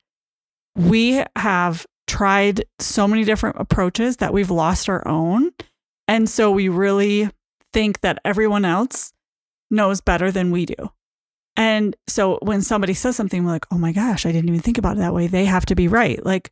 we 0.75 1.23
have 1.35 1.85
tried 2.07 2.63
so 2.79 3.07
many 3.07 3.23
different 3.23 3.57
approaches 3.59 4.17
that 4.17 4.33
we've 4.33 4.49
lost 4.49 4.89
our 4.89 5.05
own. 5.07 5.51
And 6.07 6.29
so 6.29 6.49
we 6.51 6.69
really 6.69 7.29
think 7.73 7.99
that 8.01 8.19
everyone 8.23 8.63
else 8.63 9.11
knows 9.69 9.99
better 9.99 10.31
than 10.31 10.51
we 10.51 10.65
do. 10.65 10.91
And 11.57 11.95
so 12.07 12.37
when 12.43 12.61
somebody 12.61 12.93
says 12.93 13.15
something, 13.15 13.43
we're 13.43 13.51
like, 13.51 13.65
oh 13.71 13.79
my 13.79 13.91
gosh, 13.91 14.25
I 14.25 14.31
didn't 14.31 14.49
even 14.49 14.61
think 14.61 14.77
about 14.77 14.97
it 14.97 14.99
that 14.99 15.13
way. 15.13 15.25
They 15.25 15.45
have 15.45 15.65
to 15.65 15.75
be 15.75 15.87
right. 15.87 16.23
Like, 16.23 16.51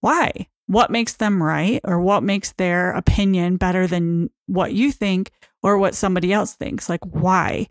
why? 0.00 0.46
What 0.66 0.90
makes 0.90 1.14
them 1.14 1.42
right 1.42 1.80
or 1.84 2.00
what 2.00 2.22
makes 2.22 2.52
their 2.52 2.92
opinion 2.92 3.56
better 3.56 3.88
than 3.88 4.30
what 4.46 4.72
you 4.72 4.92
think 4.92 5.32
or 5.62 5.76
what 5.76 5.96
somebody 5.96 6.32
else 6.32 6.54
thinks? 6.54 6.88
Like, 6.88 7.04
why? 7.04 7.66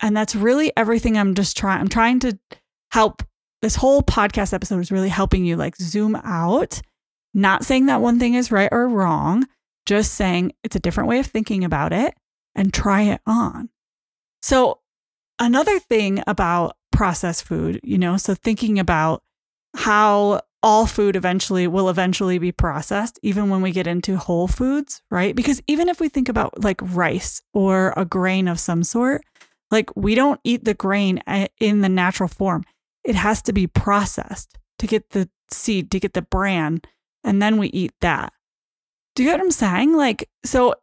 And 0.00 0.16
that's 0.16 0.36
really 0.36 0.72
everything 0.76 1.18
I'm 1.18 1.34
just 1.34 1.56
trying. 1.56 1.80
I'm 1.80 1.88
trying 1.88 2.20
to 2.20 2.38
help 2.92 3.22
this 3.62 3.76
whole 3.76 4.02
podcast 4.02 4.52
episode 4.52 4.78
is 4.78 4.92
really 4.92 5.08
helping 5.08 5.44
you 5.44 5.56
like 5.56 5.76
zoom 5.76 6.14
out, 6.16 6.80
not 7.34 7.64
saying 7.64 7.86
that 7.86 8.00
one 8.00 8.20
thing 8.20 8.34
is 8.34 8.52
right 8.52 8.68
or 8.70 8.88
wrong, 8.88 9.44
just 9.86 10.14
saying 10.14 10.52
it's 10.62 10.76
a 10.76 10.80
different 10.80 11.08
way 11.08 11.18
of 11.18 11.26
thinking 11.26 11.64
about 11.64 11.92
it 11.92 12.14
and 12.54 12.72
try 12.72 13.02
it 13.02 13.20
on. 13.26 13.70
So, 14.40 14.80
another 15.38 15.78
thing 15.78 16.22
about 16.26 16.76
processed 16.92 17.44
food, 17.44 17.80
you 17.82 17.98
know, 17.98 18.16
so 18.16 18.34
thinking 18.34 18.78
about 18.78 19.22
how 19.74 20.40
all 20.62 20.86
food 20.86 21.16
eventually 21.16 21.66
will 21.66 21.88
eventually 21.88 22.38
be 22.38 22.50
processed, 22.50 23.18
even 23.22 23.50
when 23.50 23.62
we 23.62 23.70
get 23.70 23.86
into 23.86 24.16
whole 24.16 24.48
foods, 24.48 25.02
right? 25.10 25.36
Because 25.36 25.62
even 25.66 25.88
if 25.88 26.00
we 26.00 26.08
think 26.08 26.28
about 26.28 26.64
like 26.64 26.80
rice 26.82 27.42
or 27.52 27.92
a 27.96 28.04
grain 28.04 28.48
of 28.48 28.58
some 28.58 28.82
sort, 28.82 29.22
like 29.70 29.94
we 29.94 30.14
don't 30.14 30.40
eat 30.44 30.64
the 30.64 30.74
grain 30.74 31.22
eh, 31.26 31.48
in 31.60 31.82
the 31.82 31.88
natural 31.88 32.28
form 32.28 32.64
it 33.06 33.14
has 33.14 33.40
to 33.42 33.52
be 33.52 33.66
processed 33.66 34.58
to 34.80 34.86
get 34.86 35.10
the 35.10 35.30
seed, 35.50 35.90
to 35.92 36.00
get 36.00 36.12
the 36.12 36.22
bran, 36.22 36.82
and 37.24 37.40
then 37.40 37.56
we 37.56 37.68
eat 37.68 37.92
that. 38.00 38.32
Do 39.14 39.22
you 39.22 39.30
get 39.30 39.38
what 39.38 39.44
I'm 39.44 39.50
saying? 39.52 39.94
Like, 39.94 40.28
so 40.44 40.74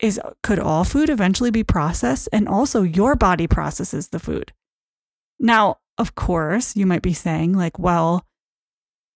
is 0.00 0.20
could 0.42 0.58
all 0.58 0.84
food 0.84 1.10
eventually 1.10 1.50
be 1.50 1.64
processed? 1.64 2.28
And 2.32 2.48
also 2.48 2.82
your 2.82 3.14
body 3.16 3.46
processes 3.46 4.08
the 4.08 4.18
food. 4.18 4.52
Now, 5.38 5.78
of 5.96 6.14
course, 6.14 6.76
you 6.76 6.86
might 6.86 7.02
be 7.02 7.12
saying, 7.12 7.54
like, 7.54 7.78
well, 7.78 8.24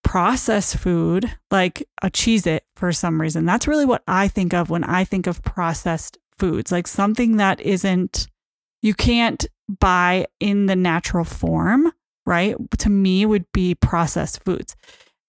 processed 0.03 0.77
food, 0.77 1.31
like 1.49 1.87
a 2.01 2.09
Cheez 2.09 2.45
It 2.45 2.65
for 2.75 2.91
some 2.91 3.21
reason, 3.21 3.45
that's 3.45 3.67
really 3.67 3.85
what 3.85 4.03
I 4.07 4.27
think 4.27 4.53
of 4.53 4.69
when 4.69 4.83
I 4.83 5.05
think 5.05 5.27
of 5.27 5.41
processed 5.43 6.17
foods, 6.37 6.71
like 6.71 6.87
something 6.87 7.37
that 7.37 7.61
isn't, 7.61 8.27
you 8.81 8.93
can't 8.93 9.45
buy 9.79 10.27
in 10.41 10.65
the 10.65 10.75
natural 10.75 11.23
form 11.23 11.93
right? 12.25 12.55
To 12.79 12.89
me, 12.89 13.25
would 13.25 13.45
be 13.51 13.75
processed 13.75 14.43
foods. 14.43 14.75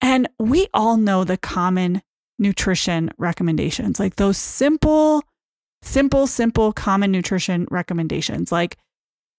And 0.00 0.28
we 0.38 0.68
all 0.74 0.96
know 0.96 1.24
the 1.24 1.36
common 1.36 2.02
nutrition 2.38 3.10
recommendations, 3.18 3.98
like 3.98 4.16
those 4.16 4.36
simple, 4.36 5.22
simple, 5.84 6.26
simple 6.26 6.72
common 6.72 7.12
nutrition 7.12 7.66
recommendations, 7.70 8.50
like 8.50 8.76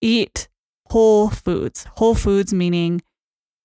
eat 0.02 0.48
whole 0.88 1.30
foods. 1.30 1.86
Whole 1.96 2.16
foods 2.16 2.54
meaning 2.54 3.02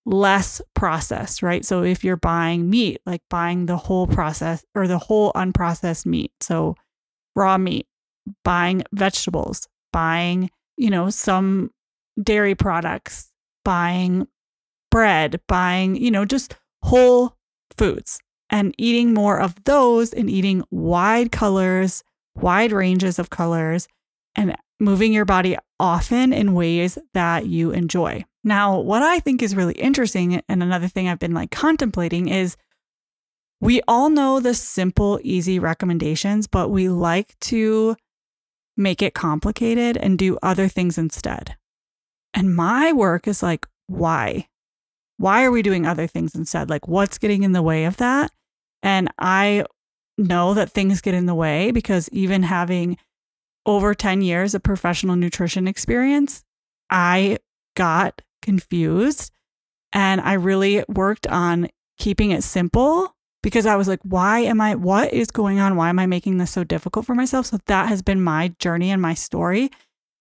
less 0.06 0.60
processed, 0.74 1.42
right? 1.42 1.64
So 1.64 1.82
if 1.82 2.02
you're 2.02 2.16
buying 2.16 2.70
meat, 2.70 3.00
like 3.06 3.22
buying 3.28 3.66
the 3.66 3.76
whole 3.76 4.06
process 4.06 4.64
or 4.74 4.88
the 4.88 4.98
whole 4.98 5.32
unprocessed 5.34 6.06
meat, 6.06 6.32
so 6.40 6.74
raw 7.36 7.58
meat, 7.58 7.86
buying 8.44 8.82
vegetables, 8.92 9.68
buying, 9.92 10.50
you 10.76 10.90
know, 10.90 11.10
some 11.10 11.70
dairy 12.22 12.54
products, 12.54 13.30
buying 13.64 14.26
bread, 14.90 15.40
buying, 15.46 15.96
you 15.96 16.10
know, 16.10 16.24
just 16.24 16.56
whole 16.82 17.36
foods 17.76 18.18
and 18.48 18.74
eating 18.78 19.14
more 19.14 19.38
of 19.38 19.62
those 19.64 20.12
and 20.12 20.28
eating 20.28 20.64
wide 20.70 21.30
colors, 21.30 22.02
wide 22.34 22.72
ranges 22.72 23.18
of 23.18 23.30
colors, 23.30 23.88
and 24.36 24.54
moving 24.78 25.12
your 25.12 25.24
body 25.24 25.56
often 25.78 26.32
in 26.32 26.54
ways 26.54 26.98
that 27.14 27.46
you 27.46 27.70
enjoy. 27.70 28.24
Now, 28.42 28.78
what 28.78 29.02
I 29.02 29.20
think 29.20 29.42
is 29.42 29.54
really 29.54 29.74
interesting, 29.74 30.40
and 30.48 30.62
another 30.62 30.88
thing 30.88 31.08
I've 31.08 31.18
been 31.18 31.34
like 31.34 31.50
contemplating 31.50 32.28
is 32.28 32.56
we 33.60 33.82
all 33.86 34.08
know 34.08 34.40
the 34.40 34.54
simple, 34.54 35.20
easy 35.22 35.58
recommendations, 35.58 36.46
but 36.46 36.70
we 36.70 36.88
like 36.88 37.38
to 37.40 37.96
make 38.76 39.02
it 39.02 39.12
complicated 39.12 39.98
and 39.98 40.18
do 40.18 40.38
other 40.42 40.68
things 40.68 40.96
instead. 40.96 41.56
And 42.32 42.54
my 42.54 42.92
work 42.92 43.28
is 43.28 43.42
like, 43.42 43.66
why? 43.86 44.48
Why 45.18 45.44
are 45.44 45.50
we 45.50 45.60
doing 45.60 45.84
other 45.84 46.06
things 46.06 46.34
instead? 46.34 46.70
Like, 46.70 46.88
what's 46.88 47.18
getting 47.18 47.42
in 47.42 47.52
the 47.52 47.62
way 47.62 47.84
of 47.84 47.98
that? 47.98 48.30
And 48.82 49.10
I 49.18 49.66
know 50.20 50.54
that 50.54 50.70
things 50.70 51.00
get 51.00 51.14
in 51.14 51.26
the 51.26 51.34
way 51.34 51.70
because 51.70 52.08
even 52.10 52.42
having 52.42 52.96
over 53.66 53.94
10 53.94 54.22
years 54.22 54.54
of 54.54 54.62
professional 54.62 55.16
nutrition 55.16 55.68
experience, 55.68 56.44
I 56.88 57.38
got 57.76 58.22
confused 58.42 59.32
and 59.92 60.20
I 60.20 60.34
really 60.34 60.84
worked 60.88 61.26
on 61.26 61.68
keeping 61.98 62.30
it 62.30 62.42
simple 62.42 63.14
because 63.42 63.66
I 63.66 63.76
was 63.76 63.88
like, 63.88 64.00
why 64.02 64.40
am 64.40 64.60
I, 64.60 64.74
what 64.74 65.12
is 65.12 65.30
going 65.30 65.60
on? 65.60 65.76
Why 65.76 65.88
am 65.88 65.98
I 65.98 66.06
making 66.06 66.38
this 66.38 66.50
so 66.50 66.64
difficult 66.64 67.06
for 67.06 67.14
myself? 67.14 67.46
So 67.46 67.58
that 67.66 67.88
has 67.88 68.02
been 68.02 68.20
my 68.22 68.48
journey 68.58 68.90
and 68.90 69.00
my 69.00 69.14
story. 69.14 69.70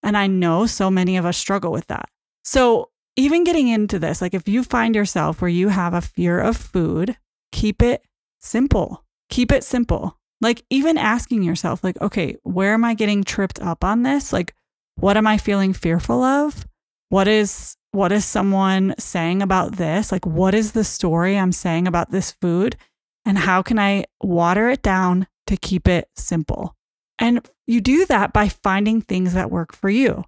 And 0.03 0.15
I 0.15 0.27
know 0.27 0.65
so 0.65 0.89
many 0.89 1.17
of 1.17 1.25
us 1.25 1.37
struggle 1.37 1.71
with 1.71 1.87
that. 1.87 2.09
So, 2.43 2.89
even 3.15 3.43
getting 3.43 3.67
into 3.67 3.99
this, 3.99 4.21
like 4.21 4.33
if 4.33 4.47
you 4.47 4.63
find 4.63 4.95
yourself 4.95 5.41
where 5.41 5.49
you 5.49 5.67
have 5.67 5.93
a 5.93 5.99
fear 5.99 6.39
of 6.39 6.55
food, 6.55 7.17
keep 7.51 7.81
it 7.81 8.01
simple. 8.39 9.03
Keep 9.29 9.51
it 9.51 9.63
simple. 9.63 10.17
Like 10.41 10.63
even 10.69 10.97
asking 10.97 11.43
yourself, 11.43 11.83
like, 11.83 11.99
okay, 12.01 12.37
where 12.43 12.73
am 12.73 12.85
I 12.85 12.93
getting 12.93 13.23
tripped 13.23 13.59
up 13.59 13.83
on 13.83 14.03
this? 14.03 14.31
Like, 14.31 14.55
what 14.95 15.17
am 15.17 15.27
I 15.27 15.37
feeling 15.37 15.73
fearful 15.73 16.23
of? 16.23 16.65
What 17.09 17.27
is 17.27 17.75
what 17.91 18.11
is 18.11 18.23
someone 18.23 18.93
saying 18.99 19.41
about 19.41 19.77
this? 19.77 20.11
Like, 20.11 20.25
what 20.25 20.53
is 20.53 20.73
the 20.73 20.83
story 20.83 21.37
I'm 21.37 21.51
saying 21.51 21.87
about 21.87 22.11
this 22.11 22.31
food? 22.31 22.77
And 23.25 23.37
how 23.37 23.61
can 23.61 23.79
I 23.79 24.05
water 24.21 24.69
it 24.69 24.81
down 24.81 25.27
to 25.47 25.57
keep 25.57 25.87
it 25.87 26.07
simple? 26.15 26.75
And 27.17 27.47
you 27.67 27.81
do 27.81 28.05
that 28.05 28.31
by 28.31 28.47
finding 28.47 29.01
things 29.01 29.33
that 29.33 29.51
work 29.51 29.75
for 29.75 29.89
you. 29.89 30.23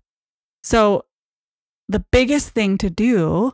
So, 0.63 1.05
the 1.87 2.03
biggest 2.11 2.49
thing 2.49 2.77
to 2.79 2.89
do 2.89 3.53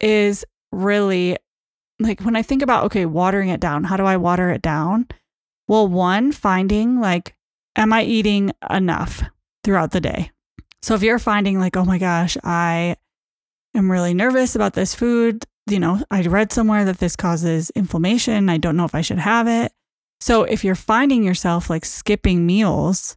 is 0.00 0.44
really 0.72 1.36
like 2.00 2.20
when 2.20 2.36
I 2.36 2.42
think 2.42 2.62
about, 2.62 2.84
okay, 2.84 3.06
watering 3.06 3.48
it 3.48 3.60
down, 3.60 3.84
how 3.84 3.96
do 3.96 4.04
I 4.04 4.16
water 4.16 4.50
it 4.50 4.62
down? 4.62 5.06
Well, 5.66 5.88
one, 5.88 6.32
finding 6.32 7.00
like, 7.00 7.34
am 7.76 7.92
I 7.92 8.04
eating 8.04 8.52
enough 8.70 9.22
throughout 9.64 9.90
the 9.90 10.00
day? 10.00 10.30
So 10.82 10.94
if 10.94 11.02
you're 11.02 11.18
finding 11.18 11.58
like, 11.58 11.76
oh 11.76 11.84
my 11.84 11.98
gosh, 11.98 12.36
I 12.44 12.96
am 13.74 13.90
really 13.90 14.14
nervous 14.14 14.54
about 14.54 14.74
this 14.74 14.94
food, 14.94 15.44
you 15.66 15.78
know, 15.78 16.02
I 16.10 16.22
read 16.22 16.52
somewhere 16.52 16.84
that 16.84 16.98
this 16.98 17.16
causes 17.16 17.70
inflammation. 17.70 18.48
I 18.48 18.56
don't 18.56 18.76
know 18.76 18.84
if 18.84 18.94
I 18.94 19.02
should 19.02 19.18
have 19.18 19.46
it. 19.46 19.72
So 20.20 20.44
if 20.44 20.64
you're 20.64 20.74
finding 20.74 21.22
yourself 21.22 21.68
like 21.68 21.84
skipping 21.84 22.46
meals 22.46 23.16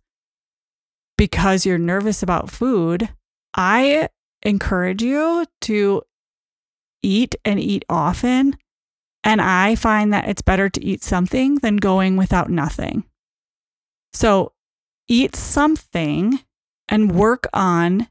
because 1.17 1.65
you're 1.65 1.77
nervous 1.77 2.21
about 2.21 2.51
food, 2.51 3.09
I 3.55 4.09
encourage 4.43 5.01
you 5.01 5.45
to 5.61 6.01
eat 7.03 7.35
and 7.45 7.59
eat 7.59 7.85
often. 7.89 8.57
And 9.23 9.41
I 9.41 9.75
find 9.75 10.11
that 10.13 10.27
it's 10.27 10.41
better 10.41 10.69
to 10.69 10.83
eat 10.83 11.03
something 11.03 11.55
than 11.55 11.77
going 11.77 12.17
without 12.17 12.49
nothing. 12.49 13.03
So 14.13 14.53
eat 15.07 15.35
something 15.35 16.39
and 16.89 17.11
work 17.11 17.47
on 17.53 18.07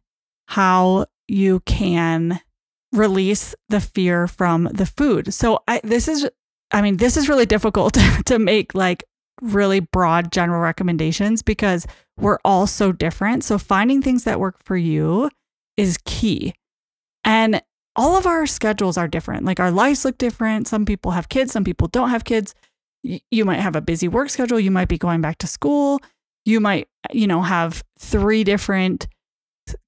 how 0.49 1.07
you 1.29 1.61
can 1.61 2.40
release 2.93 3.55
the 3.69 3.81
fear 3.81 4.26
from 4.26 4.64
the 4.73 4.87
food. 4.87 5.33
So 5.33 5.62
I 5.69 5.81
this 5.85 6.09
is 6.09 6.29
I 6.73 6.83
mean 6.83 6.97
this 6.97 7.17
is 7.17 7.29
really 7.29 7.47
difficult 7.47 7.97
to 8.26 8.38
make 8.38 8.75
like 8.75 9.05
really 9.40 9.81
broad 9.81 10.33
general 10.33 10.61
recommendations 10.61 11.43
because 11.43 11.87
we're 12.19 12.38
all 12.45 12.67
so 12.67 12.93
different. 12.93 13.45
So 13.45 13.59
finding 13.59 14.02
things 14.02 14.25
that 14.25 14.40
work 14.40 14.57
for 14.64 14.76
you 14.76 15.31
is 15.76 15.99
key. 16.05 16.55
And 17.25 17.62
all 17.97 18.16
of 18.16 18.26
our 18.26 18.47
schedules 18.47 18.97
are 18.97 19.09
different. 19.09 19.44
Like 19.44 19.61
our 19.61 19.70
lives 19.70 20.04
look 20.04 20.18
different. 20.18 20.68
Some 20.68 20.85
people 20.85 21.11
have 21.12 21.28
kids, 21.28 21.52
some 21.52 21.64
people 21.64 21.88
don't 21.88 22.11
have 22.11 22.25
kids. 22.25 22.54
You 23.02 23.44
might 23.44 23.61
have 23.61 23.76
a 23.76 23.80
busy 23.80 24.09
work 24.09 24.28
schedule, 24.30 24.61
you 24.61 24.70
might 24.70 24.88
be 24.88 24.99
going 24.99 25.20
back 25.20 25.38
to 25.38 25.47
school, 25.47 26.00
you 26.44 26.61
might, 26.61 26.88
you 27.12 27.26
know, 27.26 27.42
have 27.42 27.82
three 27.99 28.44
different 28.44 29.09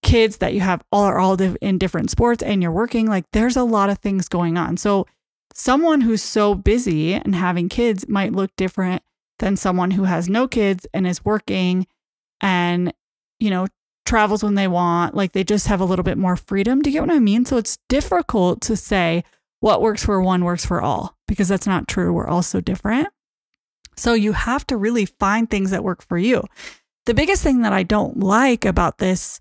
kids 0.02 0.38
that 0.38 0.54
you 0.54 0.60
have 0.60 0.82
all 0.92 1.04
are 1.04 1.18
all 1.18 1.40
in 1.40 1.78
different 1.78 2.10
sports 2.10 2.42
and 2.42 2.62
you're 2.62 2.72
working. 2.72 3.06
Like 3.06 3.24
there's 3.32 3.56
a 3.56 3.64
lot 3.64 3.90
of 3.90 3.98
things 3.98 4.28
going 4.28 4.56
on. 4.56 4.76
So 4.76 5.06
someone 5.54 6.00
who's 6.00 6.22
so 6.22 6.54
busy 6.54 7.14
and 7.14 7.34
having 7.34 7.68
kids 7.68 8.08
might 8.08 8.32
look 8.32 8.50
different 8.56 9.02
than 9.38 9.56
someone 9.56 9.90
who 9.90 10.04
has 10.04 10.28
no 10.28 10.48
kids 10.48 10.86
and 10.94 11.06
is 11.06 11.24
working 11.24 11.86
and, 12.40 12.92
you 13.40 13.50
know, 13.50 13.66
travels 14.12 14.44
when 14.44 14.56
they 14.56 14.68
want. 14.68 15.14
Like 15.14 15.32
they 15.32 15.42
just 15.42 15.68
have 15.68 15.80
a 15.80 15.86
little 15.86 16.02
bit 16.02 16.18
more 16.18 16.36
freedom. 16.36 16.82
Do 16.82 16.90
you 16.90 16.94
get 17.00 17.08
what 17.08 17.16
I 17.16 17.18
mean? 17.18 17.46
So 17.46 17.56
it's 17.56 17.78
difficult 17.88 18.60
to 18.62 18.76
say 18.76 19.24
what 19.60 19.80
works 19.80 20.04
for 20.04 20.20
one 20.20 20.44
works 20.44 20.66
for 20.66 20.82
all 20.82 21.16
because 21.26 21.48
that's 21.48 21.66
not 21.66 21.88
true. 21.88 22.12
We're 22.12 22.28
all 22.28 22.42
so 22.42 22.60
different. 22.60 23.08
So 23.96 24.12
you 24.12 24.32
have 24.32 24.66
to 24.66 24.76
really 24.76 25.06
find 25.06 25.48
things 25.48 25.70
that 25.70 25.82
work 25.82 26.06
for 26.06 26.18
you. 26.18 26.44
The 27.06 27.14
biggest 27.14 27.42
thing 27.42 27.62
that 27.62 27.72
I 27.72 27.84
don't 27.84 28.18
like 28.18 28.66
about 28.66 28.98
this 28.98 29.40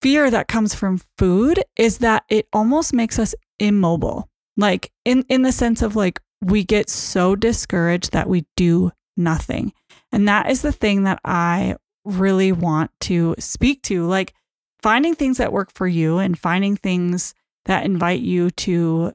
fear 0.00 0.30
that 0.30 0.46
comes 0.46 0.72
from 0.76 1.00
food 1.18 1.60
is 1.76 1.98
that 1.98 2.22
it 2.28 2.46
almost 2.52 2.92
makes 2.92 3.18
us 3.18 3.34
immobile. 3.58 4.28
Like 4.56 4.92
in 5.04 5.24
in 5.28 5.42
the 5.42 5.50
sense 5.50 5.82
of 5.82 5.96
like 5.96 6.20
we 6.40 6.62
get 6.62 6.88
so 6.88 7.34
discouraged 7.34 8.12
that 8.12 8.28
we 8.28 8.46
do 8.56 8.92
nothing. 9.16 9.72
And 10.12 10.28
that 10.28 10.52
is 10.52 10.62
the 10.62 10.70
thing 10.70 11.02
that 11.02 11.18
I 11.24 11.74
really 12.06 12.52
want 12.52 12.90
to 13.00 13.34
speak 13.38 13.82
to. 13.82 14.06
Like 14.06 14.32
finding 14.80 15.14
things 15.14 15.38
that 15.38 15.52
work 15.52 15.72
for 15.74 15.86
you 15.86 16.18
and 16.18 16.38
finding 16.38 16.76
things 16.76 17.34
that 17.66 17.84
invite 17.84 18.20
you 18.20 18.50
to 18.52 19.12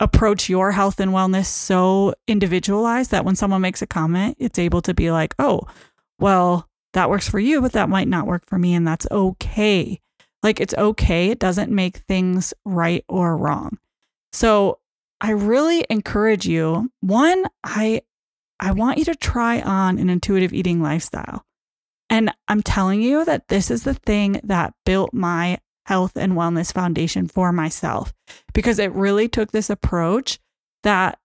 approach 0.00 0.48
your 0.48 0.72
health 0.72 0.98
and 0.98 1.12
wellness 1.12 1.46
so 1.46 2.14
individualized 2.26 3.12
that 3.12 3.24
when 3.24 3.36
someone 3.36 3.60
makes 3.60 3.80
a 3.80 3.86
comment, 3.86 4.36
it's 4.40 4.58
able 4.58 4.82
to 4.82 4.92
be 4.92 5.10
like, 5.10 5.34
oh, 5.38 5.60
well, 6.18 6.68
that 6.92 7.08
works 7.08 7.28
for 7.28 7.38
you, 7.38 7.62
but 7.62 7.72
that 7.72 7.88
might 7.88 8.08
not 8.08 8.26
work 8.26 8.44
for 8.46 8.58
me. 8.58 8.74
And 8.74 8.86
that's 8.86 9.06
okay. 9.10 10.00
Like 10.42 10.60
it's 10.60 10.74
okay. 10.74 11.30
It 11.30 11.38
doesn't 11.38 11.70
make 11.70 11.98
things 11.98 12.52
right 12.64 13.04
or 13.08 13.36
wrong. 13.36 13.78
So 14.32 14.80
I 15.20 15.30
really 15.30 15.86
encourage 15.88 16.46
you. 16.46 16.90
One, 17.00 17.46
I 17.62 18.02
I 18.60 18.72
want 18.72 18.98
you 18.98 19.04
to 19.06 19.14
try 19.14 19.60
on 19.60 19.98
an 19.98 20.10
intuitive 20.10 20.52
eating 20.52 20.82
lifestyle. 20.82 21.44
And 22.10 22.32
I'm 22.48 22.62
telling 22.62 23.02
you 23.02 23.24
that 23.24 23.48
this 23.48 23.70
is 23.70 23.84
the 23.84 23.94
thing 23.94 24.40
that 24.44 24.74
built 24.84 25.12
my 25.12 25.58
health 25.86 26.16
and 26.16 26.32
wellness 26.32 26.72
foundation 26.72 27.28
for 27.28 27.52
myself 27.52 28.12
because 28.52 28.78
it 28.78 28.92
really 28.92 29.28
took 29.28 29.52
this 29.52 29.70
approach 29.70 30.38
that 30.82 31.18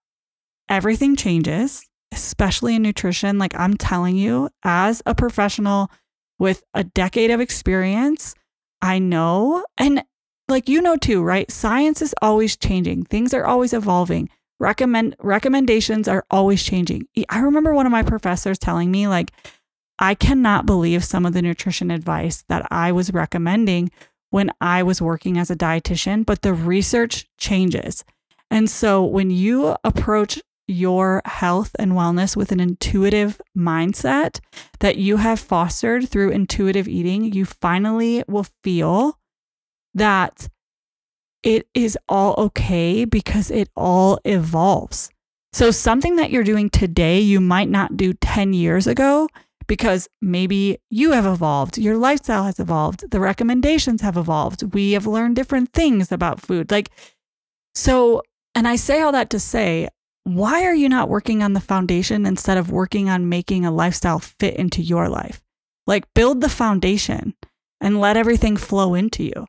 everything 0.68 1.16
changes, 1.16 1.86
especially 2.12 2.74
in 2.74 2.82
nutrition. 2.82 3.38
Like 3.38 3.54
I'm 3.58 3.76
telling 3.76 4.16
you, 4.16 4.50
as 4.62 5.02
a 5.06 5.14
professional 5.14 5.90
with 6.38 6.62
a 6.74 6.84
decade 6.84 7.30
of 7.30 7.40
experience, 7.40 8.34
I 8.82 8.98
know, 8.98 9.64
and 9.78 10.04
like 10.48 10.68
you 10.68 10.80
know 10.80 10.96
too, 10.96 11.22
right? 11.22 11.50
Science 11.50 12.02
is 12.02 12.14
always 12.22 12.56
changing, 12.56 13.04
things 13.04 13.34
are 13.34 13.44
always 13.44 13.72
evolving. 13.72 14.28
Recommend 14.58 15.16
recommendations 15.20 16.06
are 16.06 16.26
always 16.30 16.62
changing. 16.62 17.06
I 17.30 17.40
remember 17.40 17.72
one 17.72 17.86
of 17.86 17.92
my 17.92 18.02
professors 18.02 18.58
telling 18.58 18.90
me 18.90 19.08
like 19.08 19.30
I 20.00 20.14
cannot 20.14 20.64
believe 20.64 21.04
some 21.04 21.26
of 21.26 21.34
the 21.34 21.42
nutrition 21.42 21.90
advice 21.90 22.42
that 22.48 22.66
I 22.70 22.90
was 22.90 23.12
recommending 23.12 23.90
when 24.30 24.50
I 24.60 24.82
was 24.82 25.02
working 25.02 25.36
as 25.36 25.50
a 25.50 25.56
dietitian, 25.56 26.24
but 26.24 26.40
the 26.40 26.54
research 26.54 27.26
changes. 27.36 28.02
And 28.50 28.70
so 28.70 29.04
when 29.04 29.30
you 29.30 29.76
approach 29.84 30.40
your 30.66 31.20
health 31.26 31.76
and 31.78 31.92
wellness 31.92 32.36
with 32.36 32.50
an 32.50 32.60
intuitive 32.60 33.40
mindset 33.56 34.40
that 34.78 34.96
you 34.96 35.18
have 35.18 35.38
fostered 35.38 36.08
through 36.08 36.30
intuitive 36.30 36.88
eating, 36.88 37.32
you 37.32 37.44
finally 37.44 38.24
will 38.26 38.46
feel 38.64 39.18
that 39.94 40.48
it 41.42 41.66
is 41.74 41.98
all 42.08 42.34
okay 42.38 43.04
because 43.04 43.50
it 43.50 43.68
all 43.76 44.18
evolves. 44.24 45.10
So, 45.52 45.72
something 45.72 46.16
that 46.16 46.30
you're 46.30 46.44
doing 46.44 46.70
today, 46.70 47.18
you 47.18 47.40
might 47.40 47.68
not 47.68 47.96
do 47.96 48.12
10 48.12 48.52
years 48.52 48.86
ago 48.86 49.28
because 49.70 50.08
maybe 50.20 50.78
you 50.90 51.12
have 51.12 51.24
evolved, 51.24 51.78
your 51.78 51.96
lifestyle 51.96 52.42
has 52.42 52.58
evolved, 52.58 53.08
the 53.12 53.20
recommendations 53.20 54.00
have 54.00 54.16
evolved. 54.16 54.74
We 54.74 54.90
have 54.92 55.06
learned 55.06 55.36
different 55.36 55.72
things 55.72 56.10
about 56.10 56.40
food. 56.40 56.72
Like, 56.72 56.90
so, 57.72 58.20
and 58.56 58.66
I 58.66 58.74
say 58.74 59.00
all 59.00 59.12
that 59.12 59.30
to 59.30 59.38
say, 59.38 59.88
why 60.24 60.64
are 60.64 60.74
you 60.74 60.88
not 60.88 61.08
working 61.08 61.40
on 61.40 61.52
the 61.52 61.60
foundation 61.60 62.26
instead 62.26 62.58
of 62.58 62.72
working 62.72 63.08
on 63.08 63.28
making 63.28 63.64
a 63.64 63.70
lifestyle 63.70 64.18
fit 64.18 64.56
into 64.56 64.82
your 64.82 65.08
life? 65.08 65.40
Like, 65.86 66.12
build 66.14 66.40
the 66.40 66.48
foundation 66.48 67.34
and 67.80 68.00
let 68.00 68.16
everything 68.16 68.56
flow 68.56 68.94
into 68.94 69.22
you. 69.22 69.46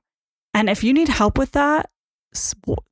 And 0.54 0.70
if 0.70 0.84
you 0.84 0.94
need 0.94 1.08
help 1.08 1.40
with 1.40 1.54
that, 1.54 1.90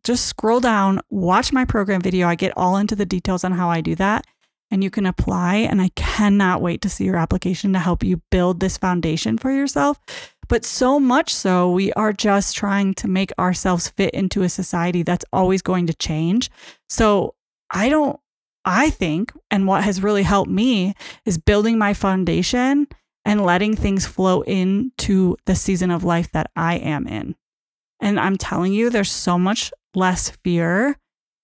just 0.04 0.26
scroll 0.26 0.62
down, 0.62 1.02
watch 1.12 1.54
my 1.54 1.64
program 1.64 2.02
video. 2.02 2.28
I 2.28 2.34
get 2.34 2.58
all 2.58 2.76
into 2.76 2.96
the 2.96 3.06
details 3.06 3.44
on 3.44 3.52
how 3.52 3.70
I 3.70 3.82
do 3.82 3.94
that 3.98 4.26
and 4.72 4.84
you 4.84 4.90
can 4.90 5.06
apply. 5.06 5.56
And 5.56 5.82
I 5.82 5.90
cannot 5.96 6.62
wait 6.62 6.82
to 6.82 6.90
see 6.90 7.06
your 7.06 7.18
application 7.18 7.74
to 7.74 7.80
help 7.80 8.04
you 8.04 8.22
build 8.30 8.60
this 8.60 8.78
foundation 8.78 9.38
for 9.38 9.52
yourself. 9.52 10.00
But 10.48 10.66
so 10.66 11.00
much 11.00 11.34
so, 11.34 11.72
we 11.72 11.94
are 11.94 12.12
just 12.12 12.56
trying 12.56 12.96
to 12.96 13.08
make 13.08 13.32
ourselves 13.38 13.90
fit 13.90 14.14
into 14.14 14.42
a 14.42 14.50
society 14.50 15.04
that's 15.04 15.26
always 15.32 15.62
going 15.62 15.86
to 15.88 15.94
change. 15.94 16.50
So 16.88 17.36
I 17.72 17.90
don't, 17.90 18.20
I 18.66 18.90
think, 18.90 19.32
and 19.52 19.68
what 19.68 19.84
has 19.84 20.02
really 20.02 20.24
helped 20.24 20.50
me 20.50 20.96
is 21.26 21.38
building 21.38 21.78
my 21.78 21.94
foundation 21.94 22.88
and 23.26 23.46
letting 23.46 23.76
things 23.76 24.08
flow 24.08 24.42
into 24.42 25.38
the 25.46 25.56
season 25.56 25.92
of 25.92 26.04
life 26.04 26.32
that 26.32 26.50
I 26.56 26.76
am 26.76 27.08
in. 27.08 27.36
And 28.00 28.20
I'm 28.20 28.38
telling 28.38 28.74
you, 28.74 28.90
there's 28.90 29.12
so 29.12 29.38
much 29.38 29.72
less 29.94 30.32
fear 30.44 30.98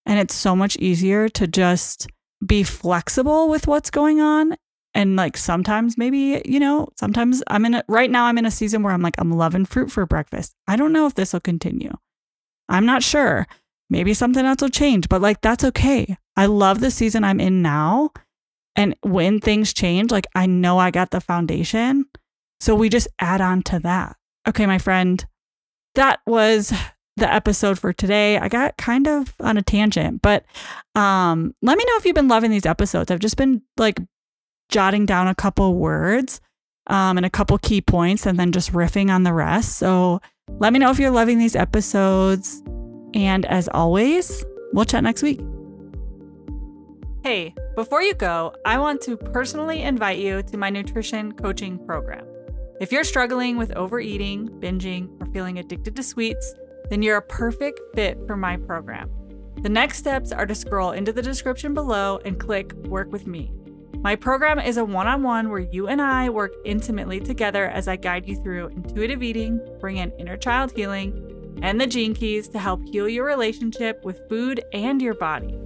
and 0.06 0.20
it's 0.20 0.36
so 0.36 0.56
much 0.56 0.78
easier 0.78 1.30
to 1.30 1.48
just 1.48 2.08
be 2.46 2.64
flexible 2.64 3.50
with 3.50 3.68
what's 3.68 3.90
going 3.90 4.22
on. 4.22 4.56
And 4.94 5.16
like 5.16 5.36
sometimes 5.36 5.98
maybe, 5.98 6.42
you 6.46 6.60
know, 6.60 6.88
sometimes 6.98 7.44
I'm 7.48 7.66
in 7.66 7.74
it 7.74 7.86
right 7.90 8.10
now, 8.10 8.26
I'm 8.26 8.38
in 8.38 8.46
a 8.46 8.52
season 8.52 8.82
where 8.84 8.94
I'm 8.94 9.02
like, 9.02 9.16
I'm 9.18 9.32
loving 9.32 9.66
fruit 9.66 9.92
for 9.92 10.06
breakfast. 10.06 10.56
I 10.68 10.76
don't 10.78 10.94
know 10.94 11.06
if 11.06 11.16
this 11.16 11.34
will 11.34 11.42
continue. 11.42 11.92
I'm 12.70 12.86
not 12.86 13.04
sure. 13.04 13.46
maybe 13.90 14.14
something 14.14 14.46
else 14.46 14.62
will 14.62 14.70
change, 14.70 15.10
but 15.10 15.22
like 15.22 15.42
that's 15.42 15.64
okay. 15.64 16.18
I 16.36 16.46
love 16.48 16.80
the 16.80 16.92
season 16.92 17.24
I'm 17.24 17.40
in 17.40 17.62
now. 17.62 18.12
And 18.76 18.96
when 19.02 19.40
things 19.40 19.74
change, 19.74 20.12
like 20.12 20.28
I 20.36 20.46
know 20.46 20.78
I 20.78 20.92
got 20.92 21.12
the 21.12 21.22
foundation. 21.22 22.06
So 22.60 22.76
we 22.76 22.90
just 22.90 23.08
add 23.20 23.42
on 23.42 23.64
to 23.64 23.80
that. 23.80 24.18
Okay, 24.48 24.66
my 24.66 24.78
friend, 24.78 25.26
that 25.96 26.20
was 26.26 26.74
the 27.17 27.32
episode 27.34 27.80
for 27.80 27.93
today. 27.93 28.38
I 28.38 28.49
got 28.49 28.78
kind 28.78 29.08
of 29.08 29.34
on 29.39 29.58
a 29.58 29.62
tangent, 29.62 30.21
but 30.21 30.45
um 30.95 31.56
let 31.62 31.78
me 31.78 31.86
know 31.86 31.97
if 31.97 32.06
you've 32.06 32.15
been 32.15 32.28
loving 32.28 32.51
these 32.51 32.65
episodes. 32.65 33.12
I've 33.12 33.19
just 33.19 33.38
been 33.38 33.62
like 33.78 33.99
jotting 34.69 35.06
down 35.06 35.28
a 35.28 35.36
couple 35.36 35.75
words 35.75 36.41
um 36.88 37.17
and 37.17 37.25
a 37.25 37.30
couple 37.30 37.58
key 37.58 37.82
points 37.82 38.25
and 38.25 38.39
then 38.39 38.51
just 38.51 38.73
riffing 38.73 39.10
on 39.10 39.23
the 39.23 39.34
rest. 39.34 39.78
So 39.78 40.21
let 40.60 40.73
me 40.73 40.80
know 40.80 40.91
if 40.91 40.99
you're 40.99 41.12
loving 41.12 41.39
these 41.39 41.56
episodes. 41.56 42.62
And 43.13 43.45
as 43.45 43.69
always, 43.69 44.43
we'll 44.73 44.86
chat 44.86 45.04
next 45.04 45.23
week. 45.23 45.39
Hey, 47.23 47.56
before 47.75 48.04
you 48.04 48.13
go, 48.13 48.54
I 48.65 48.78
want 48.78 49.01
to 49.01 49.17
personally 49.17 49.82
invite 49.82 50.19
you 50.19 50.43
to 50.43 50.58
my 50.58 50.69
nutrition 50.69 51.32
coaching 51.32 51.84
program. 51.84 52.28
If 52.80 52.91
you're 52.91 53.06
struggling 53.06 53.58
with 53.58 53.71
overeating, 53.71 54.49
binging, 54.60 55.10
or 55.19 55.25
feeling 55.34 55.58
addicted 55.58 55.95
to 55.95 56.04
sweets, 56.04 56.54
then 56.89 57.02
you're 57.02 57.17
a 57.17 57.21
perfect 57.21 57.80
fit 57.93 58.17
for 58.28 58.38
my 58.38 58.58
program. 58.58 59.10
The 59.62 59.69
next 59.69 59.98
steps 59.98 60.32
are 60.32 60.45
to 60.45 60.56
scroll 60.56 60.91
into 60.91 61.12
the 61.12 61.21
description 61.21 61.74
below 61.74 62.19
and 62.26 62.39
click 62.39 62.74
Work 62.74 63.12
with 63.12 63.26
Me. 63.26 63.52
My 64.06 64.15
program 64.15 64.60
is 64.60 64.78
a 64.78 64.86
one 64.86 65.08
on 65.08 65.24
one 65.24 65.50
where 65.50 65.62
you 65.62 65.88
and 65.88 66.02
I 66.02 66.30
work 66.30 66.54
intimately 66.63 67.19
together 67.19 67.67
as 67.69 67.88
I 67.88 67.95
guide 67.95 68.28
you 68.28 68.36
through 68.36 68.67
intuitive 68.67 69.24
eating, 69.24 69.60
bring 69.80 69.98
in 69.98 70.12
inner 70.19 70.38
child 70.38 70.71
healing, 70.76 71.60
and 71.63 71.82
the 71.82 71.88
gene 71.88 72.13
keys 72.13 72.48
to 72.50 72.60
help 72.60 72.84
heal 72.86 73.10
your 73.10 73.26
relationship 73.26 74.04
with 74.04 74.28
food 74.30 74.63
and 74.74 75.02
your 75.02 75.15
body. 75.15 75.58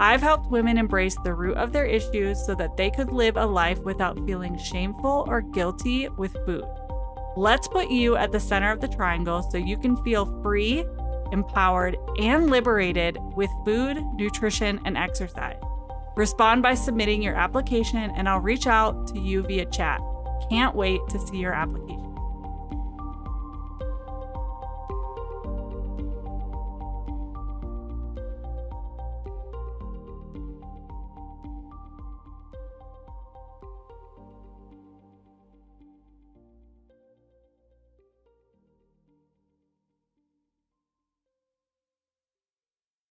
I've 0.00 0.22
helped 0.22 0.50
women 0.50 0.78
embrace 0.78 1.16
the 1.22 1.34
root 1.34 1.56
of 1.58 1.72
their 1.72 1.84
issues 1.84 2.44
so 2.46 2.54
that 2.54 2.76
they 2.76 2.90
could 2.90 3.12
live 3.12 3.36
a 3.36 3.44
life 3.44 3.78
without 3.80 4.24
feeling 4.26 4.56
shameful 4.56 5.26
or 5.28 5.42
guilty 5.42 6.08
with 6.08 6.32
food. 6.46 6.64
Let's 7.36 7.66
put 7.66 7.90
you 7.90 8.16
at 8.16 8.30
the 8.30 8.40
center 8.40 8.70
of 8.70 8.80
the 8.80 8.88
triangle 8.88 9.42
so 9.42 9.56
you 9.56 9.78
can 9.78 9.96
feel 10.04 10.26
free, 10.42 10.84
empowered, 11.32 11.96
and 12.18 12.50
liberated 12.50 13.16
with 13.34 13.48
food, 13.64 13.96
nutrition, 14.16 14.80
and 14.84 14.98
exercise. 14.98 15.56
Respond 16.14 16.62
by 16.62 16.74
submitting 16.74 17.22
your 17.22 17.34
application, 17.34 18.12
and 18.16 18.28
I'll 18.28 18.40
reach 18.40 18.66
out 18.66 19.06
to 19.14 19.18
you 19.18 19.42
via 19.44 19.64
chat. 19.64 20.00
Can't 20.50 20.74
wait 20.74 21.00
to 21.08 21.18
see 21.18 21.38
your 21.38 21.54
application. 21.54 22.01